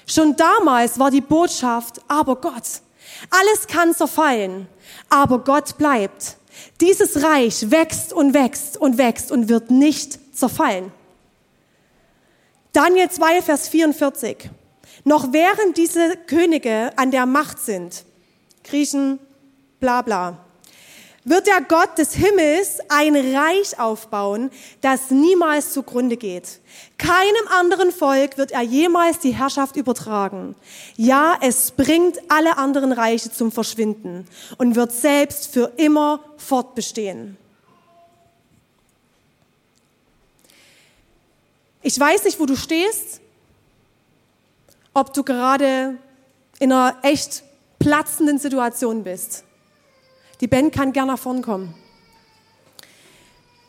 Schon 0.06 0.36
damals 0.36 0.96
war 0.96 1.10
die 1.10 1.22
Botschaft, 1.22 2.00
aber 2.06 2.36
Gott. 2.36 2.82
Alles 3.30 3.66
kann 3.66 3.96
zerfallen, 3.96 4.68
aber 5.08 5.40
Gott 5.40 5.76
bleibt. 5.76 6.36
Dieses 6.80 7.22
Reich 7.22 7.70
wächst 7.70 8.12
und 8.12 8.34
wächst 8.34 8.76
und 8.76 8.98
wächst 8.98 9.30
und 9.30 9.48
wird 9.48 9.70
nicht 9.70 10.18
zerfallen. 10.36 10.92
Daniel 12.72 13.10
2, 13.10 13.42
Vers 13.42 13.68
44. 13.68 14.50
Noch 15.04 15.32
während 15.32 15.76
diese 15.76 16.16
Könige 16.26 16.92
an 16.96 17.10
der 17.10 17.26
Macht 17.26 17.58
sind, 17.58 18.04
Griechen, 18.64 19.18
bla 19.80 20.02
bla, 20.02 20.44
wird 21.30 21.46
der 21.46 21.60
Gott 21.62 21.96
des 21.96 22.12
Himmels 22.14 22.80
ein 22.88 23.16
Reich 23.16 23.78
aufbauen, 23.78 24.50
das 24.80 25.10
niemals 25.10 25.72
zugrunde 25.72 26.16
geht. 26.16 26.60
Keinem 26.98 27.48
anderen 27.48 27.92
Volk 27.92 28.36
wird 28.36 28.50
er 28.50 28.62
jemals 28.62 29.20
die 29.20 29.34
Herrschaft 29.34 29.76
übertragen. 29.76 30.56
Ja, 30.96 31.38
es 31.40 31.70
bringt 31.70 32.18
alle 32.28 32.58
anderen 32.58 32.92
Reiche 32.92 33.30
zum 33.30 33.52
Verschwinden 33.52 34.26
und 34.58 34.74
wird 34.74 34.92
selbst 34.92 35.52
für 35.52 35.72
immer 35.76 36.20
fortbestehen. 36.36 37.36
Ich 41.82 41.98
weiß 41.98 42.24
nicht, 42.24 42.38
wo 42.38 42.46
du 42.46 42.56
stehst, 42.56 43.20
ob 44.92 45.14
du 45.14 45.22
gerade 45.22 45.96
in 46.58 46.72
einer 46.72 46.98
echt 47.02 47.42
platzenden 47.78 48.38
Situation 48.38 49.04
bist. 49.04 49.44
Die 50.40 50.46
Band 50.46 50.74
kann 50.74 50.92
gerne 50.92 51.12
nach 51.12 51.18
vorn 51.18 51.42
kommen. 51.42 51.74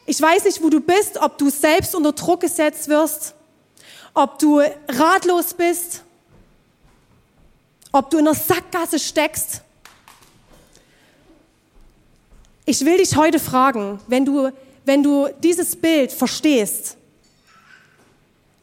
Ich 0.05 0.21
weiß 0.21 0.45
nicht, 0.45 0.63
wo 0.63 0.69
du 0.69 0.79
bist, 0.79 1.17
ob 1.17 1.37
du 1.37 1.49
selbst 1.49 1.93
unter 1.95 2.13
Druck 2.13 2.41
gesetzt 2.41 2.87
wirst, 2.87 3.35
ob 4.13 4.39
du 4.39 4.61
ratlos 4.87 5.53
bist, 5.53 6.03
ob 7.91 8.09
du 8.09 8.17
in 8.17 8.27
einer 8.27 8.35
Sackgasse 8.35 8.99
steckst. 8.99 9.61
Ich 12.65 12.83
will 12.85 12.97
dich 12.97 13.15
heute 13.15 13.39
fragen, 13.39 13.99
wenn 14.07 14.25
du, 14.25 14.51
wenn 14.85 15.03
du 15.03 15.27
dieses 15.43 15.75
Bild 15.75 16.11
verstehst, 16.11 16.95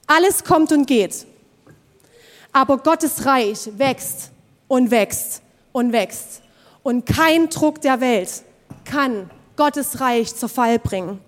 alles 0.07 0.43
kommt 0.43 0.73
und 0.73 0.87
geht, 0.87 1.27
aber 2.53 2.79
Gottes 2.79 3.27
Reich 3.27 3.69
wächst 3.77 4.31
und 4.67 4.91
wächst 4.91 5.43
und 5.73 5.93
wächst 5.93 6.43
und 6.83 7.07
kein 7.07 7.49
Druck 7.49 7.81
der 7.81 8.01
Welt 8.01 8.43
kann 8.85 9.31
Gottes 9.57 10.01
Reich 10.01 10.35
zur 10.35 10.49
Fall 10.49 10.79
bringen. 10.79 11.21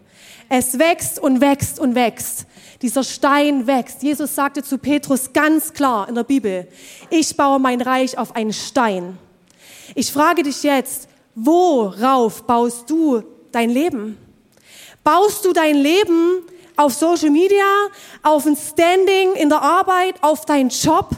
Es 0.49 0.79
wächst 0.79 1.19
und 1.19 1.41
wächst 1.41 1.79
und 1.79 1.95
wächst. 1.95 2.47
Dieser 2.83 3.05
Stein 3.05 3.67
wächst. 3.67 4.03
Jesus 4.03 4.35
sagte 4.35 4.63
zu 4.63 4.79
Petrus 4.79 5.33
ganz 5.33 5.73
klar 5.73 6.09
in 6.09 6.15
der 6.15 6.25
Bibel, 6.25 6.67
ich 7.11 7.37
baue 7.37 7.59
mein 7.59 7.81
Reich 7.81 8.17
auf 8.19 8.35
einen 8.35 8.53
Stein. 8.53 9.19
Ich 9.95 10.13
frage 10.13 10.43
dich 10.43 10.63
jetzt, 10.63 11.09
worauf 11.35 12.43
baust 12.43 12.89
du 12.89 13.23
dein 13.53 13.71
Leben? 13.71 14.17
Baust 15.05 15.45
du 15.45 15.53
dein 15.53 15.77
Leben 15.77 16.43
auf 16.77 16.95
Social 16.95 17.31
Media, 17.31 17.65
auf 18.23 18.47
ein 18.47 18.57
Standing 18.57 19.35
in 19.35 19.49
der 19.49 19.61
Arbeit, 19.61 20.17
auf 20.23 20.47
deinen 20.47 20.71
Job, 20.71 21.11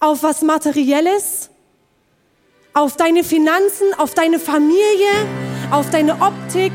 auf 0.00 0.22
was 0.22 0.42
Materielles, 0.42 1.50
auf 2.76 2.94
deine 2.94 3.24
Finanzen, 3.24 3.86
auf 3.96 4.12
deine 4.12 4.38
Familie, 4.38 4.76
auf 5.70 5.88
deine 5.88 6.12
Optik? 6.20 6.72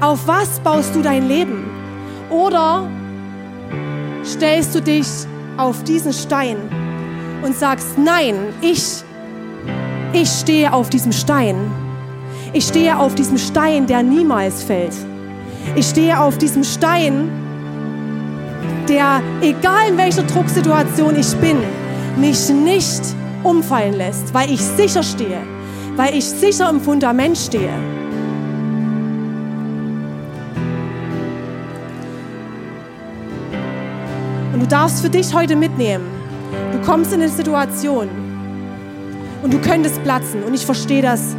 Auf 0.00 0.26
was 0.26 0.58
baust 0.60 0.96
du 0.96 1.00
dein 1.00 1.28
Leben? 1.28 1.70
Oder 2.28 2.88
stellst 4.24 4.74
du 4.74 4.82
dich 4.82 5.06
auf 5.56 5.84
diesen 5.84 6.12
Stein 6.12 6.56
und 7.42 7.56
sagst, 7.56 7.96
nein, 7.96 8.34
ich, 8.60 9.04
ich 10.12 10.28
stehe 10.28 10.72
auf 10.72 10.90
diesem 10.90 11.12
Stein. 11.12 11.54
Ich 12.52 12.66
stehe 12.66 12.98
auf 12.98 13.14
diesem 13.14 13.38
Stein, 13.38 13.86
der 13.86 14.02
niemals 14.02 14.64
fällt. 14.64 14.94
Ich 15.76 15.86
stehe 15.86 16.18
auf 16.18 16.36
diesem 16.38 16.64
Stein, 16.64 17.30
der, 18.88 19.22
egal 19.40 19.90
in 19.90 19.98
welcher 19.98 20.24
Drucksituation 20.24 21.14
ich 21.16 21.32
bin, 21.36 21.58
mich 22.16 22.48
nicht 22.48 23.02
umfallen 23.42 23.94
lässt, 23.94 24.32
weil 24.34 24.50
ich 24.50 24.60
sicher 24.60 25.02
stehe, 25.02 25.38
weil 25.96 26.14
ich 26.14 26.24
sicher 26.24 26.68
im 26.70 26.80
Fundament 26.80 27.36
stehe. 27.36 27.72
Und 34.52 34.60
du 34.60 34.66
darfst 34.66 35.02
für 35.02 35.10
dich 35.10 35.34
heute 35.34 35.56
mitnehmen. 35.56 36.04
Du 36.72 36.80
kommst 36.80 37.12
in 37.12 37.20
eine 37.20 37.30
Situation 37.30 38.08
und 39.42 39.52
du 39.52 39.58
könntest 39.60 40.02
platzen. 40.02 40.42
Und 40.42 40.54
ich 40.54 40.66
verstehe 40.66 41.02
das. 41.02 41.36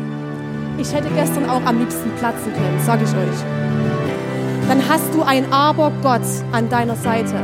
Ich 0.78 0.94
hätte 0.94 1.10
gestern 1.16 1.50
auch 1.50 1.64
am 1.66 1.80
liebsten 1.80 2.10
platzen 2.20 2.54
können, 2.54 2.80
sage 2.86 3.04
ich 3.04 3.10
euch. 3.10 3.40
Dann 4.70 4.82
hast 4.88 5.14
du 5.14 5.24
ein 5.24 5.52
Aber-Gott 5.52 6.22
an 6.52 6.70
deiner 6.70 6.96
Seite. 6.96 7.36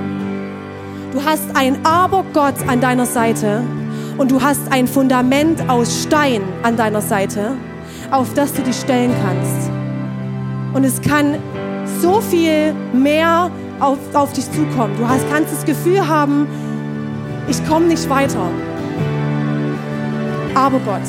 Du 1.11 1.23
hast 1.23 1.55
ein 1.55 1.85
Aber-Gott 1.85 2.55
an 2.67 2.79
deiner 2.79 3.05
Seite 3.05 3.63
und 4.17 4.31
du 4.31 4.41
hast 4.41 4.61
ein 4.71 4.87
Fundament 4.87 5.69
aus 5.69 6.03
Stein 6.03 6.41
an 6.63 6.77
deiner 6.77 7.01
Seite, 7.01 7.57
auf 8.11 8.33
das 8.33 8.53
du 8.53 8.61
dich 8.61 8.75
stellen 8.75 9.11
kannst. 9.23 9.69
Und 10.73 10.83
es 10.83 11.01
kann 11.01 11.35
so 12.01 12.21
viel 12.21 12.73
mehr 12.93 13.51
auf, 13.79 13.97
auf 14.13 14.33
dich 14.33 14.45
zukommen. 14.51 14.95
Du 14.97 15.07
hast, 15.07 15.29
kannst 15.29 15.53
das 15.53 15.65
Gefühl 15.65 16.07
haben, 16.07 16.47
ich 17.47 17.65
komme 17.67 17.87
nicht 17.87 18.09
weiter. 18.09 18.49
Aber 20.55 20.79
Gott, 20.79 21.01